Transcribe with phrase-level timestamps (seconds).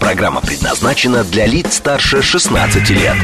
[0.00, 3.16] Программа предназначена для лиц старше 16 лет.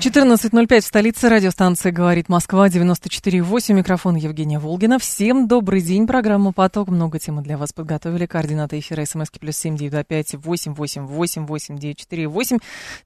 [0.00, 5.00] 14.05 в столице радиостанции «Говорит Москва», 94.8, микрофон Евгения Волгина.
[5.00, 6.88] Всем добрый день, программа «Поток».
[6.88, 8.26] Много темы для вас подготовили.
[8.26, 12.58] Координаты эфира смски плюс семь девять пять восемь восемь восемь восемь девять четыре восемь.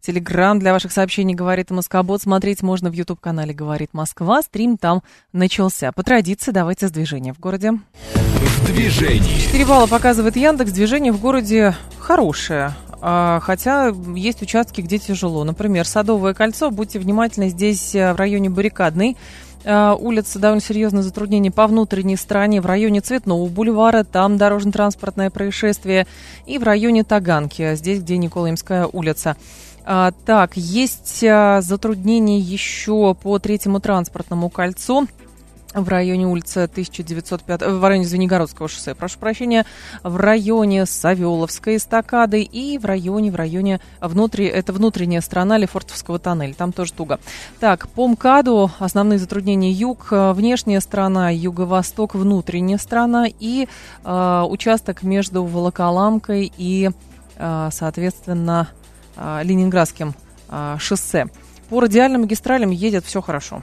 [0.02, 2.20] Телеграмм для ваших сообщений «Говорит Москобот».
[2.20, 4.42] Смотреть можно в YouTube-канале «Говорит Москва».
[4.42, 5.92] Стрим там начался.
[5.92, 7.72] По традиции давайте с движения в городе.
[8.12, 9.40] В движении.
[9.40, 10.72] 4 балла показывает Яндекс.
[10.72, 12.74] Движение в городе хорошее.
[13.04, 15.42] А, хотя есть участки, где тяжело.
[15.42, 16.70] Например, Садовое кольцо.
[16.70, 19.16] Будьте внимательны, здесь э, в районе Баррикадной
[19.64, 22.60] а, улица довольно серьезное затруднение по внутренней стороне.
[22.60, 26.06] В районе Цветного бульвара там дорожно-транспортное происшествие.
[26.46, 29.36] И в районе Таганки, здесь, где Николаемская улица.
[29.84, 35.08] А, так, есть а, затруднения еще по третьему транспортному кольцу
[35.74, 39.66] в районе улицы 1905, в районе Звенигородского шоссе, прошу прощения,
[40.02, 46.54] в районе Савеловской эстакады и в районе, в районе внутри, это внутренняя сторона Лефортовского тоннеля,
[46.54, 47.20] там тоже туго.
[47.60, 53.68] Так, по МКАДу основные затруднения юг, внешняя сторона, юго-восток, внутренняя сторона и
[54.04, 56.90] э, участок между Волоколамкой и,
[57.36, 58.68] э, соответственно,
[59.16, 60.14] э, Ленинградским
[60.48, 61.26] э, шоссе.
[61.68, 63.62] По радиальным магистралям едет все хорошо.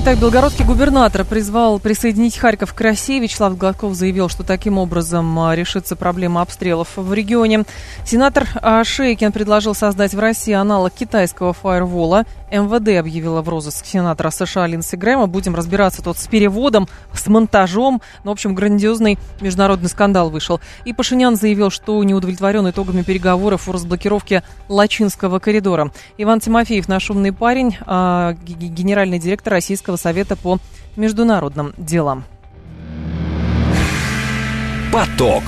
[0.00, 3.18] Итак, белгородский губернатор призвал присоединить Харьков к России.
[3.18, 7.64] Вячеслав Гладков заявил, что таким образом а, решится проблема обстрелов в регионе.
[8.06, 12.26] Сенатор а, Шейкин предложил создать в России аналог китайского фаервола.
[12.52, 15.26] МВД объявила в розыск сенатора США Линдси Грэма.
[15.26, 18.00] Будем разбираться тут с переводом, с монтажом.
[18.22, 20.60] Ну, в общем, грандиозный международный скандал вышел.
[20.84, 25.90] И Пашинян заявил, что не удовлетворен итогами переговоров о разблокировке Лачинского коридора.
[26.18, 30.58] Иван Тимофеев, наш умный парень, а, генеральный директор Российского совета по
[30.96, 32.24] международным делам.
[34.92, 35.42] Поток.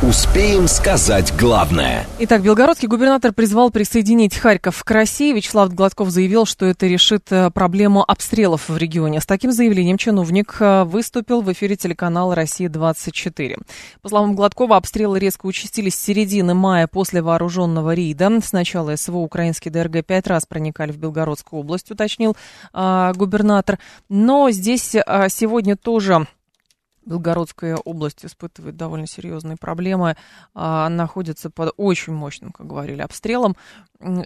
[0.00, 2.06] Успеем сказать главное.
[2.20, 5.32] Итак, белгородский губернатор призвал присоединить Харьков к России.
[5.32, 9.20] Вячеслав Гладков заявил, что это решит э, проблему обстрелов в регионе.
[9.20, 13.60] С таким заявлением чиновник э, выступил в эфире телеканала «Россия-24».
[14.00, 18.38] По словам Гладкова, обстрелы резко участились с середины мая после вооруженного рейда.
[18.40, 22.36] Сначала СВО украинский ДРГ пять раз проникали в Белгородскую область, уточнил
[22.72, 23.80] э, губернатор.
[24.08, 26.28] Но здесь э, сегодня тоже
[27.08, 30.16] Белгородская область испытывает довольно серьезные проблемы,
[30.54, 33.56] а, находится под очень мощным, как говорили, обстрелом.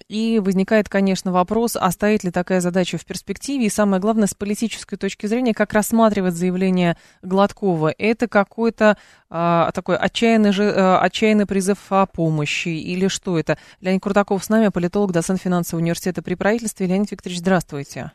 [0.09, 4.35] И возникает, конечно, вопрос, а стоит ли такая задача в перспективе, и самое главное, с
[4.35, 7.95] политической точки зрения, как рассматривать заявление Гладкова.
[7.97, 8.99] Это какой-то
[9.31, 13.57] а, такой отчаянный, же, а, отчаянный призыв о помощи, или что это?
[13.81, 16.87] Леонид Крутаков с нами, политолог, доцент финансового университета при правительстве.
[16.87, 18.13] Леонид Викторович, здравствуйте.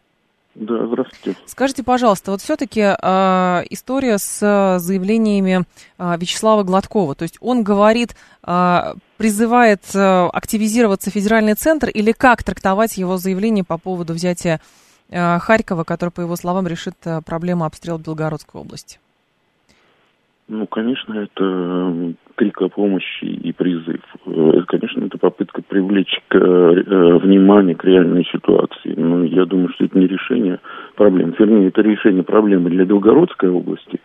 [0.60, 1.40] Да, здравствуйте.
[1.46, 5.66] Скажите, пожалуйста, вот все-таки э, история с э, заявлениями
[6.00, 7.14] э, Вячеслава Гладкова.
[7.14, 13.64] То есть он говорит, э, призывает э, активизироваться федеральный центр или как трактовать его заявление
[13.64, 14.60] по поводу взятия
[15.10, 19.00] э, Харькова, который, по его словам, решит э, проблему обстрела Белгородской области?
[20.48, 24.02] Ну, конечно, это крик о помощи и призыв.
[24.26, 28.94] Э, конечно, это попытка привлечь к, э, внимание к реальной ситуации.
[28.96, 30.60] Но я думаю, что это не решение
[30.96, 31.34] проблем.
[31.38, 34.00] Вернее, это решение проблемы для Белгородской области,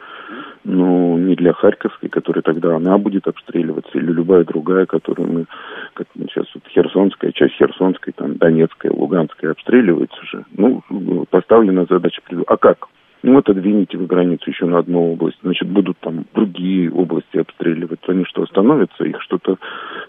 [0.64, 5.44] но не для Харьковской, которая тогда она будет обстреливаться, или любая другая, которую мы,
[5.92, 10.44] как мы сейчас вот Херсонская, часть Херсонской, там Донецкая, Луганская обстреливается же.
[10.56, 10.82] Ну,
[11.30, 12.88] поставлена задача, а как?
[13.22, 18.00] Ну вот отдвините вы границу еще на одну область, значит, будут там другие области обстреливать.
[18.08, 19.04] Они что, остановятся?
[19.04, 19.58] Их что-то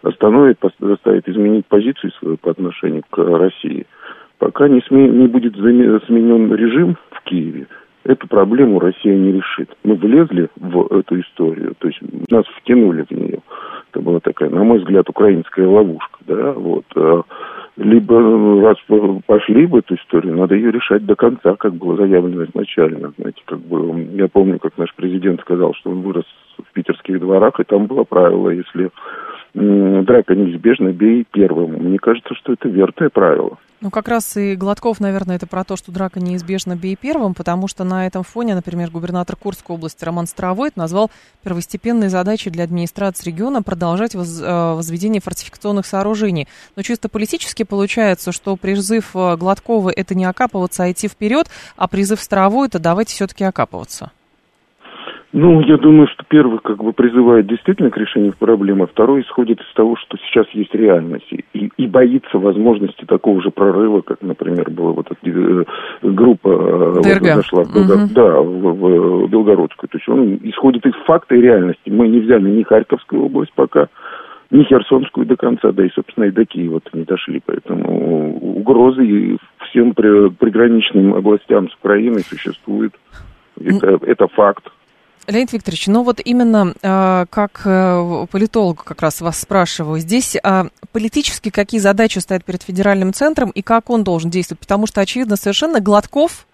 [0.01, 3.85] остановит, заставит изменить позицию свою по отношению к России.
[4.39, 5.07] Пока не, сме...
[5.07, 7.67] не будет сменен режим в Киеве,
[8.03, 9.69] эту проблему Россия не решит.
[9.83, 13.39] Мы влезли в эту историю, то есть нас втянули в нее.
[13.91, 16.85] Это была такая, на мой взгляд, украинская ловушка, да, вот.
[16.95, 17.21] А
[17.77, 18.77] либо раз
[19.25, 23.13] пошли в эту историю, надо ее решать до конца, как было заявлено изначально.
[23.17, 26.25] Знаете, как бы я помню, как наш президент сказал, что он вырос
[26.57, 28.89] в питерских дворах, и там было правило, если
[29.53, 31.73] драка неизбежна, бей первым.
[31.73, 33.57] Мне кажется, что это верное правило.
[33.83, 37.67] Ну, как раз и Гладков, наверное, это про то, что драка неизбежна, бей первым, потому
[37.67, 41.11] что на этом фоне, например, губернатор Курской области Роман Старовойт назвал
[41.43, 46.47] первостепенной задачей для администрации региона продолжать воз, э, возведение фортификационных сооружений.
[46.77, 51.89] Но чисто политически получается, что призыв э, Гладкова это не окапываться, а идти вперед, а
[51.89, 54.13] призыв Старовойта давайте все-таки окапываться.
[55.35, 59.59] Ну, я думаю, что первый как бы призывает действительно к решению проблемы, а второй исходит
[59.59, 64.69] из того, что сейчас есть реальность и, и боится возможности такого же прорыва, как, например,
[64.69, 65.65] была вот эта э,
[66.03, 67.93] группа э, вот, зашла в, Белго...
[67.93, 68.13] угу.
[68.13, 69.89] да, в, в Белгородскую.
[69.89, 71.89] То есть он исходит из факта и реальности.
[71.89, 73.87] Мы не взяли ни Харьковскую область пока,
[74.51, 77.41] ни Херсонскую до конца, да и, собственно, и до Киева не дошли.
[77.43, 79.39] Поэтому угрозы
[79.69, 82.93] всем приграничным областям с Украиной существуют.
[83.59, 84.65] Это, это факт.
[85.27, 90.65] Леонид Викторович, ну вот именно э, как э, политолог как раз вас спрашиваю, здесь э,
[90.91, 94.59] политически какие задачи стоят перед федеральным центром и как он должен действовать?
[94.59, 96.45] Потому что, очевидно, совершенно Гладков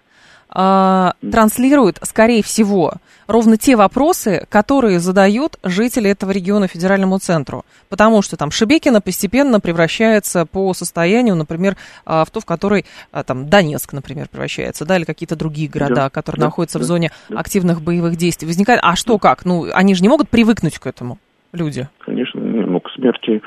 [0.54, 2.94] э, транслирует, скорее всего,
[3.26, 7.64] ровно те вопросы, которые задают жители этого региона федеральному центру.
[7.88, 11.76] Потому что там Шебекина постепенно превращается по состоянию, например,
[12.06, 15.94] э, в то, в который э, там Донецк, например, превращается, да, или какие-то другие города,
[15.94, 17.38] да, которые да, находятся да, в зоне да.
[17.38, 18.46] активных боевых действий.
[18.46, 19.44] Возникает, а что как?
[19.44, 21.18] Ну, они же не могут привыкнуть к этому,
[21.52, 21.88] люди.
[22.00, 23.40] Конечно, ну, к смерти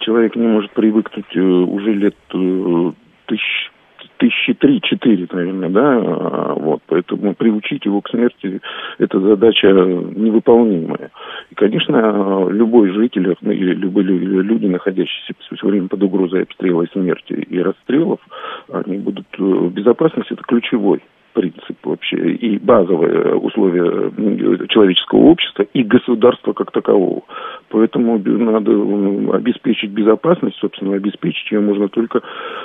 [0.00, 2.14] человек не может привыкнуть э, уже лет
[3.26, 3.69] тысяч
[4.20, 8.60] тысячи три-четыре, наверное, да, а, вот, поэтому приучить его к смерти–
[8.98, 11.10] это задача невыполнимая.
[11.50, 16.90] И, конечно, любой житель ну, или любые люди, находящиеся все время под угрозой обстрела и
[16.92, 18.20] смерти и расстрелов,
[18.70, 21.00] они будут, э, безопасность– это ключевой
[21.40, 24.10] принцип вообще и базовые условия
[24.68, 27.22] человеческого общества и государства как такового.
[27.70, 28.72] Поэтому надо
[29.36, 32.20] обеспечить безопасность, собственно, обеспечить ее можно только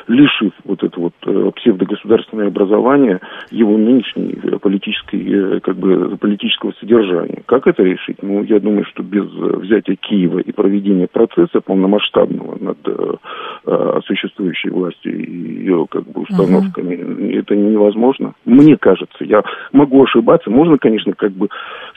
[0.07, 7.43] лишив вот это вот э, псевдогосударственное образование его нынешней политической, э, как бы, политического содержания.
[7.45, 8.17] Как это решить?
[8.21, 15.17] Ну, я думаю, что без взятия Киева и проведения процесса полномасштабного над э, существующей властью
[15.17, 17.39] и ее как бы установками, uh-huh.
[17.39, 18.33] это невозможно
[18.65, 19.23] мне кажется.
[19.23, 20.49] Я могу ошибаться.
[20.49, 21.49] Можно, конечно, как бы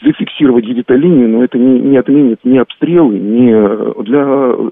[0.02, 4.24] зафиксировать где-то линию, но это не, не отменит ни обстрелы, ни э, для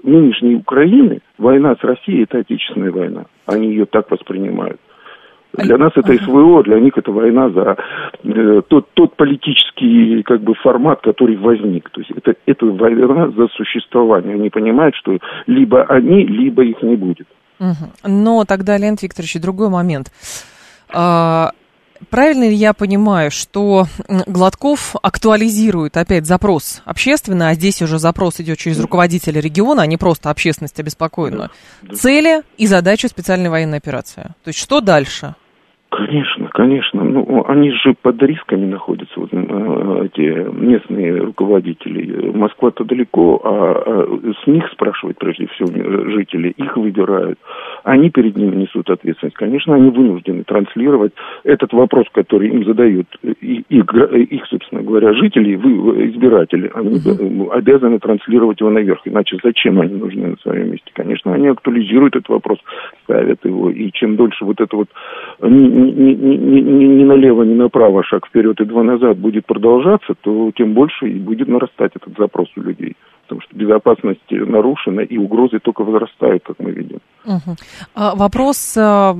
[0.03, 3.25] нынешней Украины война с Россией– это отечественная война.
[3.45, 4.79] Они ее так воспринимают.
[5.53, 7.77] Для нас это СВО, для них это война за
[8.23, 11.89] э, тот, тот политический как бы формат, который возник.
[11.89, 14.35] То есть это, это война за существование.
[14.35, 15.17] Они понимают, что
[15.47, 17.27] либо они, либо их не будет.
[18.03, 20.11] Но тогда, Леонид Викторович, другой момент.
[22.09, 28.57] Правильно ли я понимаю, что Гладков актуализирует опять запрос общественно, а здесь уже запрос идет
[28.59, 31.51] через руководителя региона, а не просто общественность обеспокоенную,
[31.95, 34.33] цели и задачу специальной военной операции?
[34.43, 35.35] То есть что дальше?
[35.89, 37.01] Конечно, конечно.
[37.01, 42.29] Ну, они же под рисками находятся, вот, э, эти местные руководители.
[42.31, 45.67] Москва-то далеко, а, а с них спрашивают прежде всего
[46.11, 47.39] жители, их выбирают.
[47.83, 49.37] Они перед ними несут ответственность.
[49.37, 51.13] Конечно, они вынуждены транслировать
[51.45, 56.69] этот вопрос, который им задают и, и, их, собственно говоря, жители, вы, избиратели.
[56.73, 57.49] Они uh-huh.
[57.51, 58.99] обязаны транслировать его наверх.
[59.05, 60.91] Иначе зачем они нужны на своем месте?
[60.93, 62.59] Конечно, они актуализируют этот вопрос,
[63.03, 63.69] ставят его.
[63.69, 64.89] И чем дольше вот это вот
[65.77, 70.51] ни, ни, ни, ни налево, ни направо шаг вперед и два назад будет продолжаться, то
[70.55, 72.95] тем больше и будет нарастать этот запрос у людей.
[73.27, 76.99] Потому что безопасность нарушена, и угрозы только возрастают, как мы видим.
[77.25, 77.55] Угу.
[77.95, 79.13] А вопрос а,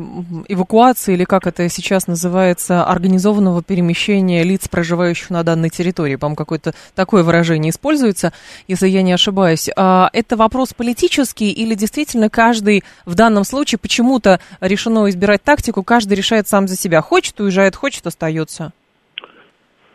[0.48, 6.74] эвакуации, или как это сейчас называется, организованного перемещения лиц, проживающих на данной территории, по-моему, какое-то
[6.96, 8.32] такое выражение используется,
[8.70, 9.70] если я не ошибаюсь.
[9.76, 16.14] А, это вопрос политический, или действительно каждый в данном случае почему-то решено избирать тактику, каждый
[16.14, 17.02] решает сам за себя.
[17.02, 18.72] Хочет, уезжает, хочет, остается.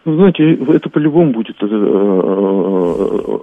[0.04, 1.70] Ну, знаете, это по-любому будет э, э,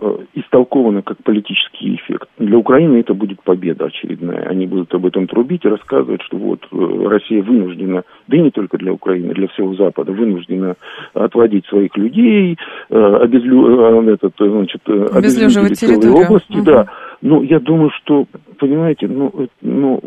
[0.01, 2.27] э, истолковано как политический эффект.
[2.37, 4.43] Для Украины это будет победа очередная.
[4.49, 8.77] Они будут об этом трубить и рассказывать, что вот Россия вынуждена, да и не только
[8.77, 10.75] для Украины, для всего Запада, вынуждена
[11.13, 12.57] отводить своих людей,
[12.89, 16.63] обезлю, этот, значит, обезлюживать целые области, угу.
[16.65, 16.87] да,
[17.21, 18.25] Ну, я думаю, что,
[18.57, 19.99] понимаете, ну, ну,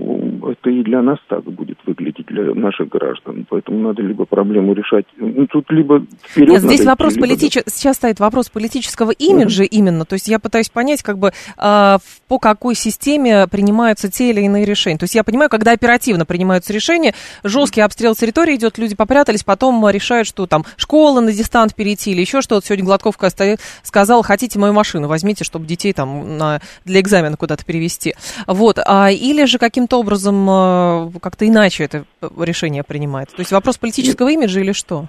[0.51, 3.47] это и для нас так будет выглядеть, для наших граждан.
[3.49, 7.29] Поэтому надо либо проблему решать, ну, тут либо вперед Нет, здесь надо вопрос идти, либо
[7.29, 7.59] политич...
[7.67, 10.05] сейчас стоит вопрос политического имиджа именно.
[10.05, 14.65] То есть я пытаюсь понять, как бы э, по какой системе принимаются те или иные
[14.65, 14.99] решения.
[14.99, 19.89] То есть я понимаю, когда оперативно принимаются решения, жесткий обстрел территории идет, люди попрятались, потом
[19.89, 22.67] решают, что там школа на дистант перейти или еще что-то.
[22.67, 23.31] Сегодня Гладковка
[23.83, 28.15] сказал, хотите мою машину, возьмите, чтобы детей там на, для экзамена куда-то перевести.
[28.47, 28.79] Вот.
[28.85, 32.05] А, или же каким-то образом э, как-то иначе это
[32.39, 33.37] решение принимается.
[33.37, 35.07] То есть вопрос политического имиджа или что?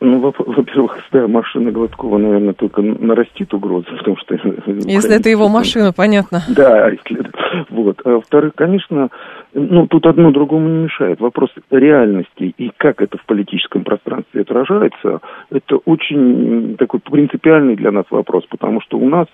[0.00, 4.34] Ну, во-первых, да, машина Гладкова, наверное, только нарастит угрозу, потому что...
[4.86, 6.42] Если это его машина, понятно.
[6.48, 7.24] Да, если...
[7.70, 8.00] вот.
[8.04, 9.08] А во-вторых, конечно,
[9.54, 11.20] ну, тут одно другому не мешает.
[11.20, 18.04] Вопрос реальности и как это в политическом пространстве отражается, это очень такой принципиальный для нас
[18.10, 19.26] вопрос, потому что у нас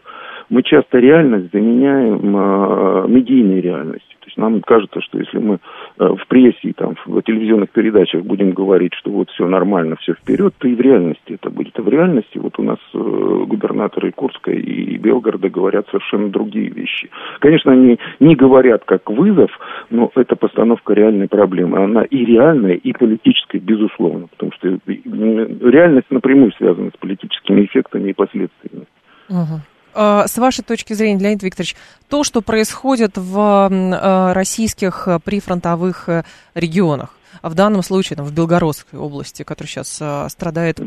[0.51, 4.19] мы часто реальность заменяем э, медийной реальностью.
[4.19, 5.55] То есть нам кажется, что если мы
[5.99, 10.15] э, в прессе и там, в телевизионных передачах будем говорить, что вот все нормально, все
[10.15, 11.79] вперед, то и в реальности это будет.
[11.79, 17.11] А в реальности вот у нас э, губернаторы Курска и Белгорода говорят совершенно другие вещи.
[17.39, 19.51] Конечно, они не говорят как вызов,
[19.89, 21.79] но это постановка реальной проблемы.
[21.79, 24.27] Она и реальная, и политическая, безусловно.
[24.27, 28.87] Потому что реальность напрямую связана с политическими эффектами и последствиями.
[29.29, 29.61] Угу.
[29.95, 31.77] А, с вашей точки зрения, Леонид Викторович,
[32.09, 38.33] то, что происходит в а, российских а, прифронтовых э, регионах, в данном случае там, в
[38.33, 40.79] Белгородской области, которая сейчас страдает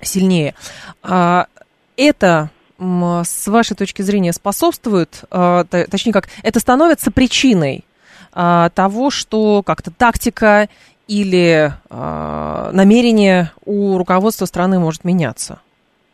[0.00, 0.54] сильнее,
[1.02, 7.84] это с вашей точки зрения способствует, точнее как, это становится причиной
[8.32, 10.68] того, что как-то тактика
[11.08, 15.60] или намерение у руководства страны может меняться?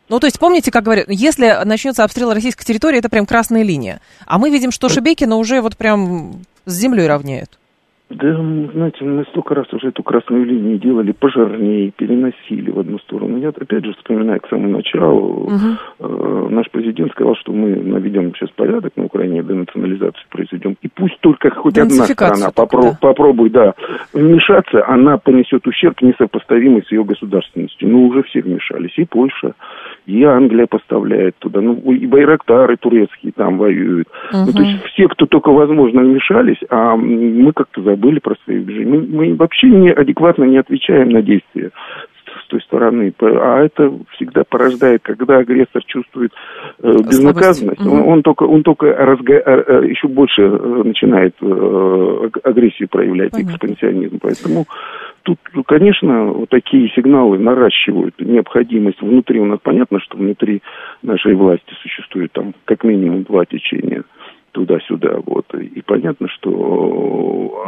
[0.09, 4.01] Ну, то есть, помните, как говорят, если начнется обстрел российской территории, это прям красная линия.
[4.27, 7.59] А мы видим, что Шебекина уже вот прям с землей равняет.
[8.11, 13.37] Да, знаете, мы столько раз уже эту красную линию делали пожарнее, переносили в одну сторону.
[13.37, 15.45] Я опять же вспоминаю к самому началу.
[15.45, 15.57] Угу.
[16.01, 20.77] Э, наш президент сказал, что мы наведем сейчас порядок на Украине, денационализацию произведем.
[20.81, 22.99] И пусть только хоть одна страна попро- да.
[22.99, 23.75] попробует да,
[24.15, 27.91] вмешаться, она понесет ущерб несопоставимый с ее государственностью.
[27.91, 28.97] Ну, уже все вмешались.
[28.97, 29.53] И Польша,
[30.09, 34.09] и Англия поставляет туда, ну, и Байрактары турецкие там воюют.
[34.33, 34.47] Угу.
[34.47, 38.99] Ну, то есть все, кто только возможно, вмешались, а мы как-то забыли про свои движения.
[38.99, 41.73] Мы, мы вообще не, адекватно не отвечаем на действия
[42.45, 43.13] с той стороны.
[43.21, 46.33] А это всегда порождает, когда агрессор чувствует
[46.83, 47.95] э, безнаказанность, угу.
[47.95, 49.35] он, он только, он только разга...
[49.35, 53.53] Э, э, еще больше э, начинает э, агрессию проявлять, Понятно.
[53.53, 54.19] экспансионизм.
[54.23, 54.65] Поэтому
[55.29, 59.41] тут, конечно, вот такие сигналы наращивают необходимость внутри.
[59.41, 60.63] У нас понятно, что внутри
[61.03, 64.05] нашей власти существует там как минимум два течения
[64.53, 65.19] туда-сюда.
[65.27, 65.45] Вот.
[65.55, 67.63] И понятно, что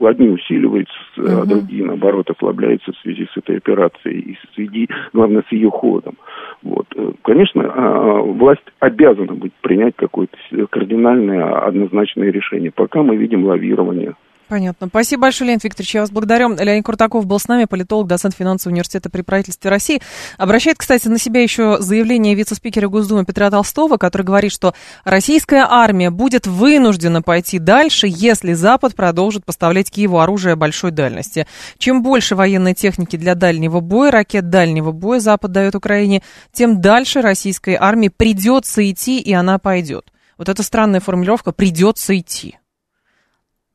[0.00, 4.88] а, одни усиливаются, а другие, наоборот, ослабляются в связи с этой операцией и в связи,
[5.12, 6.16] главное, с ее ходом.
[6.62, 6.86] Вот.
[7.22, 10.36] Конечно, а, власть обязана быть принять какое-то
[10.70, 12.72] кардинальное, однозначное решение.
[12.72, 14.14] Пока мы видим лавирование
[14.50, 14.88] Понятно.
[14.88, 15.94] Спасибо большое, Леонид Викторович.
[15.94, 16.56] Я вас благодарю.
[16.56, 20.02] Леонид Куртаков был с нами, политолог, доцент финансового университета при правительстве России.
[20.38, 26.10] Обращает, кстати, на себя еще заявление вице-спикера Госдумы Петра Толстого, который говорит, что российская армия
[26.10, 31.46] будет вынуждена пойти дальше, если Запад продолжит поставлять Киеву оружие большой дальности.
[31.78, 37.20] Чем больше военной техники для дальнего боя, ракет дальнего боя Запад дает Украине, тем дальше
[37.20, 40.06] российской армии придется идти, и она пойдет.
[40.38, 42.56] Вот эта странная формулировка «придется идти».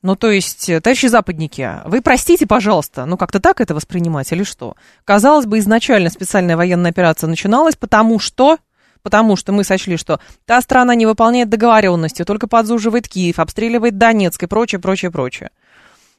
[0.06, 4.44] Ну, то есть, э, товарищи западники, вы простите, пожалуйста, ну, как-то так это воспринимать или
[4.44, 4.76] что?
[5.04, 8.60] Казалось бы, изначально специальная военная операция начиналась, потому что
[9.02, 14.44] потому что мы сочли, что та страна не выполняет договоренности, только подзуживает Киев, обстреливает Донецк
[14.44, 15.50] и прочее, прочее, прочее.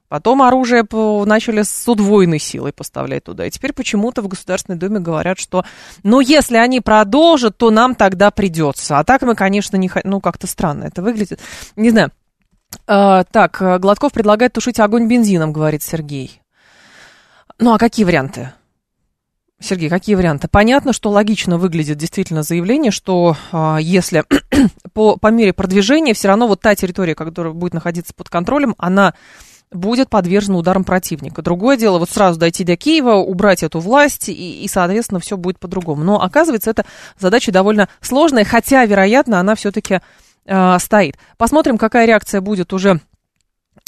[0.08, 0.84] Потом оружие
[1.24, 3.46] начали с удвоенной силой поставлять туда.
[3.46, 5.64] И теперь почему-то в Государственной Думе говорят, что,
[6.02, 8.98] ну, если они продолжат, то нам тогда придется.
[8.98, 9.88] А так мы, конечно, не.
[10.02, 11.38] Ну, как-то странно это выглядит.
[11.76, 12.10] Не знаю.
[12.86, 16.40] А, так, э, Гладков предлагает тушить огонь бензином, говорит Сергей.
[17.58, 18.52] Ну, а какие варианты?
[19.58, 20.48] Сергей, какие варианты?
[20.48, 24.24] Понятно, что логично выглядит действительно заявление, что э, если
[24.92, 29.14] по, по мере продвижения все равно вот та территория, которая будет находиться под контролем, она
[29.72, 31.42] будет подвержена ударам противника.
[31.42, 35.58] Другое дело, вот сразу дойти до Киева, убрать эту власть, и, и соответственно, все будет
[35.58, 36.04] по-другому.
[36.04, 36.84] Но оказывается, это
[37.18, 40.00] задача довольно сложная, хотя, вероятно, она все-таки
[40.46, 41.16] э, стоит.
[41.36, 43.00] Посмотрим, какая реакция будет уже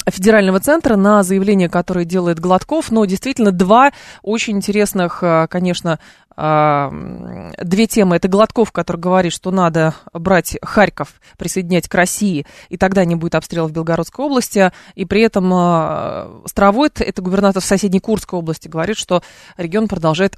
[0.07, 5.99] федерального центра на заявление, которое делает Гладков, но действительно два очень интересных, э, конечно,
[6.35, 8.15] э, две темы.
[8.15, 13.35] Это Гладков, который говорит, что надо брать Харьков, присоединять к России, и тогда не будет
[13.35, 14.71] обстрелов в Белгородской области.
[14.95, 19.21] И при этом Стравойт, это губернатор соседней Курской области, говорит, что
[19.57, 20.37] регион продолжает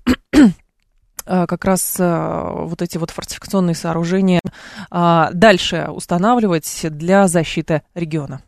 [1.25, 4.41] как раз вот эти вот фортификационные сооружения
[4.89, 8.41] дальше устанавливать для защиты региона.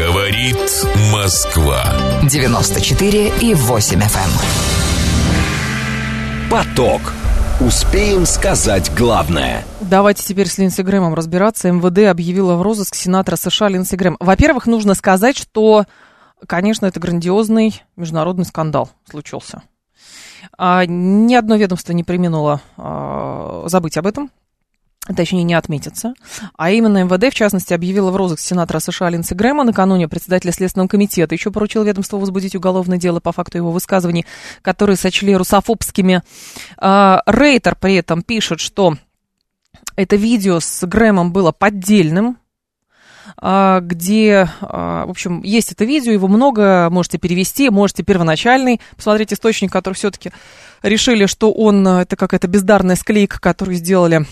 [0.00, 0.56] Говорит
[1.12, 1.84] Москва.
[2.22, 4.30] 94 и 8 FM.
[6.42, 6.50] Эм.
[6.50, 7.00] Поток.
[7.60, 9.64] Успеем сказать главное.
[9.80, 11.70] Давайте теперь с Линдси Грэмом разбираться.
[11.70, 14.16] МВД объявила в розыск сенатора США Линдси Грэм.
[14.20, 15.84] Во-первых, нужно сказать, что,
[16.46, 19.62] конечно, это грандиозный международный скандал случился.
[20.56, 24.30] А, ни одно ведомство не применуло а, забыть об этом
[25.14, 26.14] точнее, не отметится.
[26.56, 29.64] А именно МВД, в частности, объявила в розыск сенатора США Линдси Грэма.
[29.64, 34.26] Накануне председателя Следственного комитета еще поручил ведомству возбудить уголовное дело по факту его высказываний,
[34.62, 36.22] которые сочли русофобскими.
[36.76, 38.96] А, Рейтер при этом пишет, что
[39.96, 42.38] это видео с Грэмом было поддельным,
[43.42, 49.72] где, а, в общем, есть это видео, его много, можете перевести, можете первоначальный посмотреть источник,
[49.72, 50.30] который все-таки
[50.82, 54.26] решили, что он, это какая-то бездарная склейка, которую сделали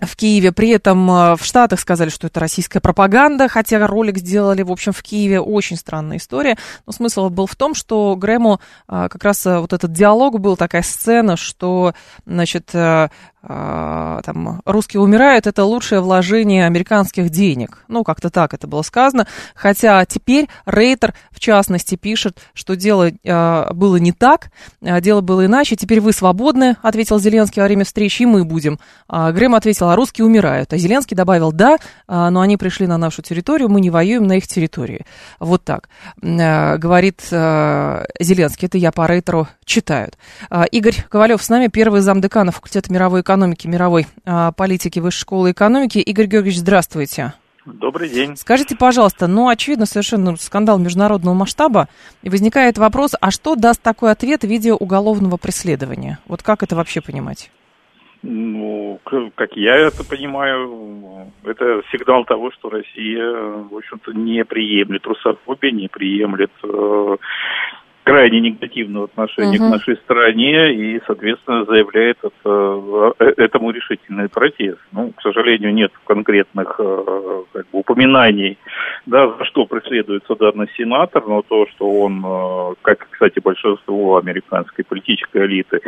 [0.00, 0.52] в Киеве.
[0.52, 4.92] При этом э, в Штатах сказали, что это российская пропаганда, хотя ролик сделали, в общем,
[4.92, 5.40] в Киеве.
[5.40, 6.56] Очень странная история.
[6.86, 10.56] Но смысл был в том, что Грэму э, как раз э, вот этот диалог был,
[10.56, 11.94] такая сцена, что,
[12.26, 12.74] значит,
[13.42, 17.84] там, русские умирают, это лучшее вложение американских денег.
[17.88, 19.26] Ну, как-то так это было сказано.
[19.54, 23.10] Хотя теперь Рейтер, в частности, пишет, что дело
[23.72, 24.50] было не так,
[24.82, 25.76] дело было иначе.
[25.76, 28.78] Теперь вы свободны, ответил Зеленский во время встречи, и мы будем.
[29.08, 30.72] А Грэм ответил, а русские умирают.
[30.72, 31.78] А Зеленский добавил, да,
[32.08, 35.04] но они пришли на нашу территорию, мы не воюем на их территории.
[35.38, 35.88] Вот так,
[36.22, 38.66] э, говорит э, Зеленский.
[38.66, 40.10] Это я по Рейтеру читаю.
[40.72, 45.98] Игорь Ковалев с нами, первый замдекана факультета мировой экономики, мировой а, политики Высшей школы экономики.
[45.98, 47.34] Игорь Георгиевич, здравствуйте.
[47.66, 48.36] Добрый день.
[48.36, 51.88] Скажите, пожалуйста, ну, очевидно, совершенно скандал международного масштаба,
[52.22, 56.18] и возникает вопрос, а что даст такой ответ в виде уголовного преследования?
[56.26, 57.50] Вот как это вообще понимать?
[58.22, 65.74] Ну, как я это понимаю, это сигнал того, что Россия, в общем-то, не приемлет русофобию,
[65.74, 67.16] не приемлет э,
[68.04, 69.68] крайне негативного отношения угу.
[69.68, 74.78] к нашей стране и, соответственно, заявляет это, э, этому решительный протест.
[74.92, 78.58] Ну, к сожалению, нет конкретных э, как бы, упоминаний,
[79.06, 84.84] да, за что преследуется данный сенатор, но то, что он, э, как, кстати, большинство американской
[84.84, 85.80] политической элиты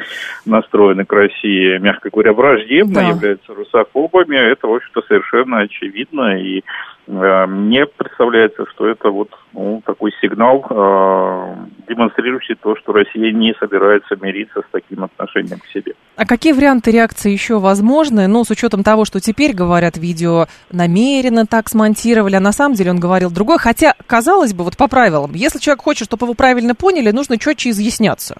[0.45, 3.09] настроены к России, мягко говоря, враждебно, да.
[3.09, 6.62] являются русофобами, это, в общем-то, совершенно очевидно и
[7.06, 11.56] мне представляется, что это вот ну, такой сигнал, э,
[11.88, 15.95] демонстрирующий то, что Россия не собирается мириться с таким отношением к себе.
[16.17, 18.28] А какие варианты реакции еще возможны?
[18.28, 22.93] Ну, с учетом того, что теперь, говорят, видео намеренно так смонтировали, а на самом деле
[22.93, 23.58] он говорил другое.
[23.58, 27.71] Хотя, казалось бы, вот по правилам, если человек хочет, чтобы его правильно поняли, нужно четче
[27.71, 28.36] изъясняться.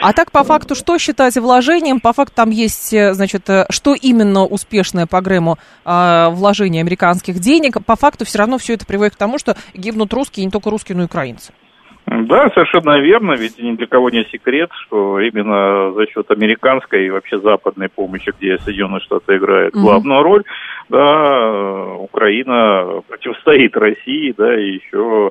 [0.00, 2.00] А так, по факту, что считать вложением?
[2.00, 7.36] По факту там есть, э, значит, э, что именно успешное по Грэму э, вложение американских
[7.36, 7.84] денег.
[7.86, 10.96] По факту все равно все это приводит к тому, что гибнут русские, не только русские,
[10.96, 11.52] но и украинцы.
[12.06, 17.10] Да, совершенно верно, ведь ни для кого не секрет, что именно за счет американской и
[17.10, 20.22] вообще западной помощи, где Соединенные Штаты играют главную mm-hmm.
[20.22, 20.44] роль,
[20.90, 25.30] да, Украина противостоит России, да, и еще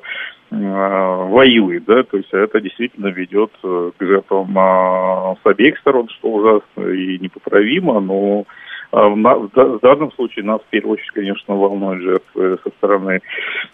[0.54, 6.28] воюет, да, то есть это действительно ведет э, к жертвам а, с обеих сторон, что
[6.28, 8.44] ужасно и непоправимо, но
[8.92, 13.20] а, в данном случае нас в первую очередь, конечно, волнуют жертвы со стороны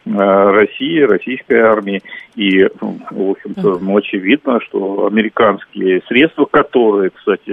[0.07, 2.03] э, России, российской армии.
[2.37, 7.51] И, ну, в общем-то, ну, очевидно, что американские средства, которые, кстати,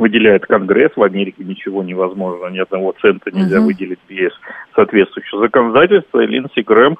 [0.00, 0.92] выделяет Конгресс.
[0.96, 3.66] В Америке ничего невозможно, ни одного цента нельзя uh-huh.
[3.66, 4.32] выделить без
[4.74, 6.20] соответствующего законодательства.
[6.20, 6.96] И Линдси Грэм,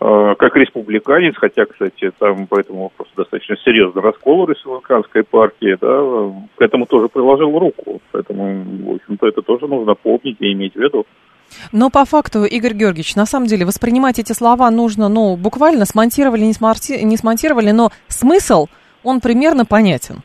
[0.00, 6.32] э, как республиканец, хотя, кстати, там по этому вопросу достаточно серьезно раскол республиканской партии, да,
[6.56, 8.00] к этому тоже приложил руку.
[8.12, 11.06] Поэтому, в общем-то, это тоже нужно помнить и иметь в виду.
[11.72, 16.42] Но по факту, Игорь Георгиевич, на самом деле воспринимать эти слова нужно, ну, буквально смонтировали,
[16.42, 16.92] не, смарти...
[17.02, 18.66] не смонтировали, но смысл,
[19.02, 20.22] он примерно понятен.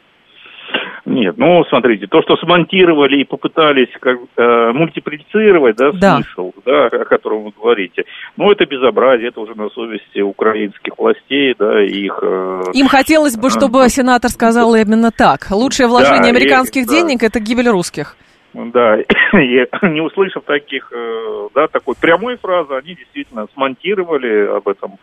[1.05, 6.85] Нет, ну смотрите, то, что смонтировали и попытались как, э, мультиплицировать, да, да, смысл, да,
[6.85, 8.05] о котором вы говорите,
[8.37, 12.19] ну это безобразие, это уже на совести украинских властей, да, их...
[12.21, 15.51] Э, Им хотелось бы, чтобы э, сенатор сказал именно так.
[15.51, 17.27] Лучшее вложение да, американских и, денег да.
[17.27, 18.15] это гибель русских.
[18.53, 18.97] Да,
[19.33, 24.97] и не услышав таких, э, да, такой прямой фразы, они действительно смонтировали об этом а,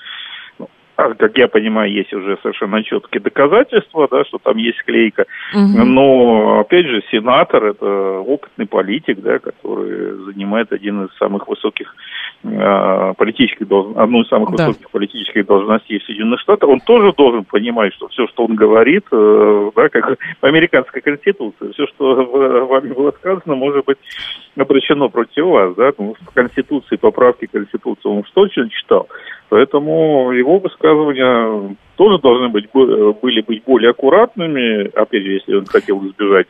[1.19, 5.27] как я понимаю, есть уже совершенно четкие доказательства, да, что там есть клейка.
[5.55, 5.85] Угу.
[5.85, 11.95] Но, опять же, сенатор– это опытный политик, да, который занимает один из самых высоких
[12.43, 14.69] политических должностей, одну из самых да.
[14.69, 16.71] высоких политических должностей в Соединенных Штатах.
[16.71, 21.73] Он тоже должен понимать, что все, что он говорит, э, да, как по американской конституции,
[21.73, 22.15] все, что
[22.67, 23.99] вами было сказано, может быть
[24.57, 29.09] обращено против вас, да, потому что в Конституции, поправки Конституции он что читал.
[29.51, 36.03] Поэтому его высказывания тоже должны быть, были быть более аккуратными, опять же, если он хотел
[36.07, 36.47] избежать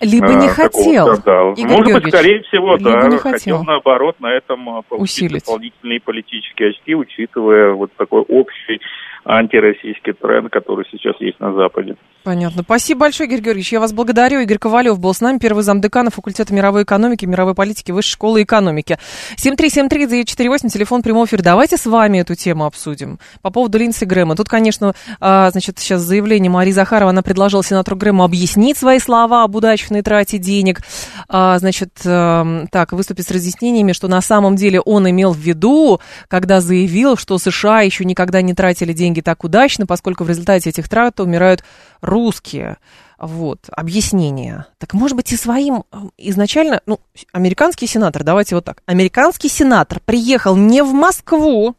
[0.00, 1.06] либо не а, хотел.
[1.06, 3.08] Может быть, скорее всего, да.
[3.08, 3.58] Не хотел.
[3.58, 5.44] хотел наоборот на этом а, получить Усилить.
[5.44, 8.80] дополнительные политические очки, учитывая вот такой общий
[9.24, 11.96] антироссийский тренд, который сейчас есть на Западе.
[12.22, 12.62] Понятно.
[12.62, 13.72] Спасибо большое, Игорь Георгиевич.
[13.72, 14.40] Я вас благодарю.
[14.40, 18.98] Игорь Ковалев был с нами, первый замдекана факультета мировой экономики, мировой политики Высшей школы экономики.
[19.36, 21.42] 7373948, телефон прямого эфира.
[21.42, 23.18] Давайте с вами эту тему обсудим.
[23.40, 24.36] По поводу Линдси Грэма.
[24.36, 29.44] Тут, конечно, а, значит, сейчас заявление Марии Захарова, она предложила сенатору Грэму объяснить свои слова
[29.44, 29.56] об
[29.90, 30.80] удачной трате денег.
[31.28, 36.00] А, значит, эм, так, выступить с разъяснениями, что на самом деле он имел в виду,
[36.28, 40.88] когда заявил, что США еще никогда не тратили деньги так удачно, поскольку в результате этих
[40.88, 41.64] трат умирают
[42.00, 42.76] русские.
[43.18, 44.64] Вот, объяснение.
[44.78, 47.00] Так, может быть, и своим э, изначально, ну,
[47.32, 48.82] американский сенатор, давайте вот так.
[48.86, 51.74] Американский сенатор приехал не в Москву,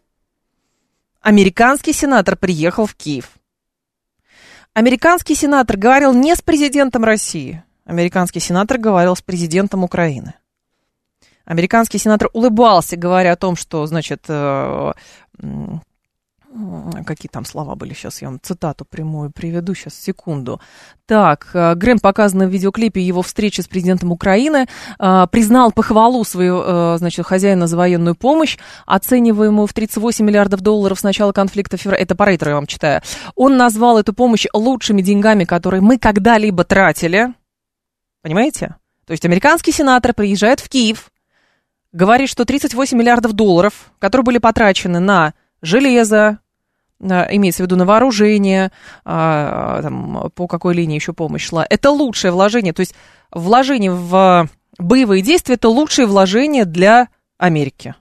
[1.22, 3.32] американский сенатор приехал в Киев.
[4.74, 10.34] Американский сенатор говорил не с президентом России, американский сенатор говорил с президентом Украины.
[11.46, 14.94] Американский сенатор улыбался, говоря о том, что, значит, э,
[17.06, 20.60] какие там слова были, сейчас я вам цитату прямую приведу, сейчас, секунду.
[21.06, 24.68] Так, э, Грэм, показанный в видеоклипе его встречи с президентом Украины,
[25.00, 31.04] э, признал похвалу э, значит, хозяина за военную помощь, оцениваемую в 38 миллиардов долларов с
[31.04, 33.02] начала конфликта, это по рейтеру я вам читаю.
[33.36, 37.34] Он назвал эту помощь лучшими деньгами, которые мы когда-либо тратили.
[38.22, 38.76] Понимаете?
[39.06, 41.12] То есть американский сенатор приезжает в Киев,
[41.92, 46.40] говорит, что 38 миллиардов долларов, которые были потрачены на железо,
[47.00, 48.72] имеется в виду на вооружение,
[49.04, 51.66] а, там, по какой линии еще помощь шла.
[51.68, 52.94] Это лучшее вложение, то есть
[53.32, 57.96] вложение в боевые действия– это лучшее вложение для Америки.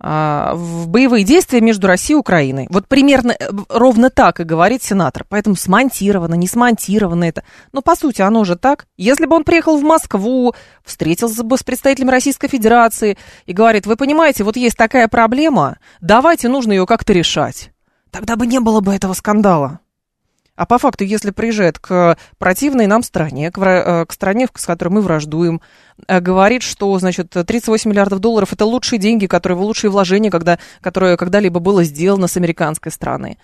[0.00, 2.68] А, в боевые действия между Россией и Украиной.
[2.70, 5.24] Вот примерно э, ровно так и говорит сенатор.
[5.28, 7.42] Поэтому смонтировано, не смонтировано это.
[7.72, 8.86] Но по сути оно же так.
[8.96, 13.96] Если бы он приехал в Москву, встретился бы с представителем Российской Федерации и говорит, вы
[13.96, 17.72] понимаете, вот есть такая проблема, давайте нужно ее как-то решать.
[18.12, 19.80] Тогда бы не было бы этого скандала.
[20.58, 24.88] А по факту, если приезжает к противной нам стране, к, э, к стране, с которой
[24.88, 25.60] мы враждуем,
[26.08, 31.16] э, говорит, что, значит, 38 миллиардов долларов– это лучшие деньги, которые, лучшие вложения, когда, которое
[31.16, 33.38] когда-либо было сделано с американской стороны.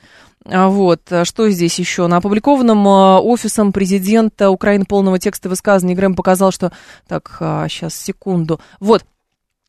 [0.44, 2.08] А вот, э, что здесь еще?
[2.08, 2.84] На опубликованном
[3.24, 6.72] офисом президента Украины полного текста высказывания Грэм показал, что...
[7.06, 7.36] Так,
[7.68, 8.58] сейчас, секунду.
[8.80, 9.04] Вот,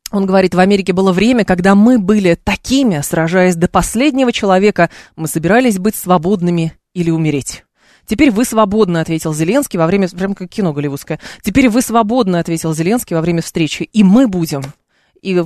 [0.10, 5.27] он говорит, в Америке было время, когда мы были такими, сражаясь до последнего человека, мы
[5.27, 7.63] собирались быть свободными или умереть.
[8.08, 11.19] Теперь вы свободны, ответил Зеленский во время, прям как кино голливудское.
[11.41, 14.63] Теперь вы свободны, ответил Зеленский во время встречи, и мы будем.
[15.21, 15.43] И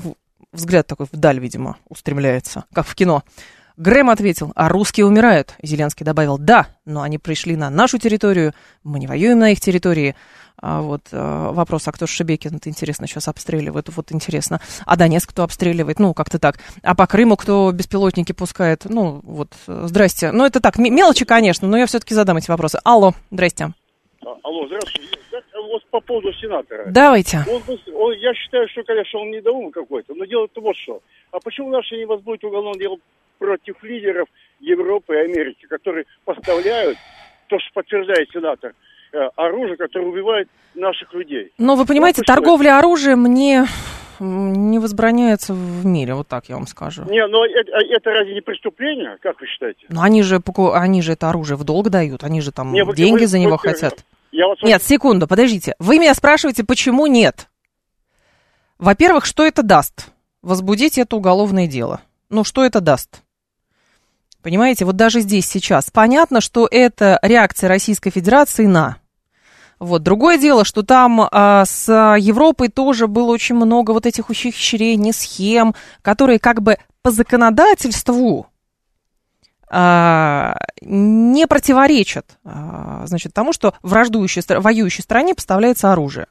[0.51, 3.23] взгляд такой вдаль, видимо, устремляется, как в кино.
[3.77, 5.55] Грэм ответил, а русские умирают.
[5.63, 10.15] Зеленский добавил, да, но они пришли на нашу территорию, мы не воюем на их территории.
[10.61, 14.59] А вот э, вопрос, а кто Шебекин, это интересно, сейчас обстреливает, вот интересно.
[14.85, 16.57] А Донецк кто обстреливает, ну, как-то так.
[16.83, 20.31] А по Крыму кто беспилотники пускает, ну, вот, э, здрасте.
[20.31, 22.79] Ну, это так, мелочи, конечно, но я все-таки задам эти вопросы.
[22.83, 23.69] Алло, здрасте.
[24.25, 25.17] А, алло, здравствуйте.
[25.71, 26.85] Вот по поводу сенатора.
[26.87, 27.45] Давайте.
[27.47, 27.61] Он,
[27.95, 31.01] он, я считаю, что, конечно, он недоумок какой-то, но дело-то вот что.
[31.31, 32.97] А почему наши не возбудить уголовное дело
[33.37, 34.27] против лидеров
[34.59, 36.97] Европы и Америки, которые поставляют,
[37.47, 38.88] то, что подтверждает сенатор, Э,
[39.35, 41.51] оружие, которое убивает наших людей.
[41.57, 43.65] Но вы понимаете, вот торговля оружием не,
[44.19, 47.03] не возбраняется в мире, вот так я вам скажу.
[47.05, 49.85] Не, но это, а это разве не преступление, как вы считаете?
[49.89, 50.41] Ну они же,
[50.73, 53.53] они же это оружие в долг дают, они же там не, деньги вы, за него
[53.53, 54.05] вы, хотят.
[54.31, 54.61] Я вас...
[54.61, 55.75] Нет, секунду, подождите.
[55.79, 57.47] Вы меня спрашиваете, почему нет?
[58.77, 60.11] Во-первых, что это даст?
[60.41, 62.01] Возбудить это уголовное дело.
[62.29, 63.23] Ну, что это даст?
[64.41, 68.97] Понимаете, вот даже здесь сейчас понятно, что это реакция Российской Федерации на.
[69.79, 70.03] Вот.
[70.03, 75.73] Другое дело, что там а, с Европой тоже было очень много вот этих ухищрений, схем,
[76.01, 78.47] которые как бы по законодательству
[79.69, 86.27] а, не противоречат а, значит, тому, что враждующей, воюющей стране поставляется оружие.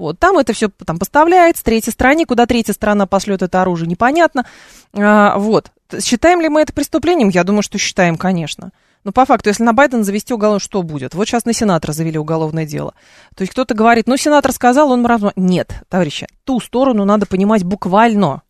[0.00, 4.46] Вот, там это все там поставляет третьей страны, куда третья страна пошлет это оружие, непонятно.
[4.94, 5.70] А, вот.
[6.02, 7.28] Считаем ли мы это преступлением?
[7.28, 8.72] Я думаю, что считаем, конечно.
[9.04, 11.14] Но по факту, если на Байдена завести уголовное, что будет?
[11.14, 12.94] Вот сейчас на сенатора завели уголовное дело.
[13.36, 15.34] То есть кто-то говорит, ну, сенатор сказал, он мразно.
[15.36, 18.40] Нет, товарищи, ту сторону надо понимать буквально.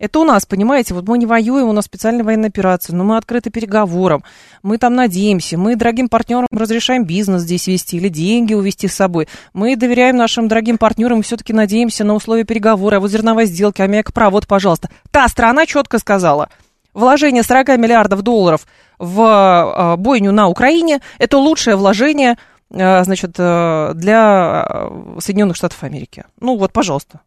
[0.00, 3.18] Это у нас, понимаете, вот мы не воюем, у нас специальная военная операция, но мы
[3.18, 4.24] открыты переговорам,
[4.62, 9.28] мы там надеемся, мы дорогим партнерам разрешаем бизнес здесь вести или деньги увести с собой.
[9.52, 13.82] Мы доверяем нашим дорогим партнерам и все-таки надеемся на условия переговора, а вот зерновой сделки,
[13.82, 14.88] аммиак-про, пожалуйста.
[15.10, 16.48] Та страна четко сказала,
[16.94, 18.66] вложение 40 миллиардов долларов
[18.98, 22.38] в а, бойню на Украине– это лучшее вложение
[22.72, 26.24] а, значит, э, для Соединенных Штатов Америки.
[26.40, 27.20] Ну вот, пожалуйста.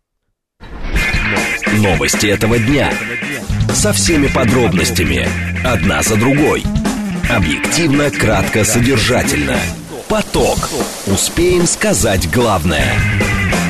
[1.82, 2.94] Новости этого дня.
[3.74, 5.28] Со всеми подробностями.
[5.66, 6.64] Одна за другой.
[7.30, 9.58] Объективно, кратко, содержательно.
[10.08, 10.70] Поток.
[11.08, 12.94] Успеем сказать главное.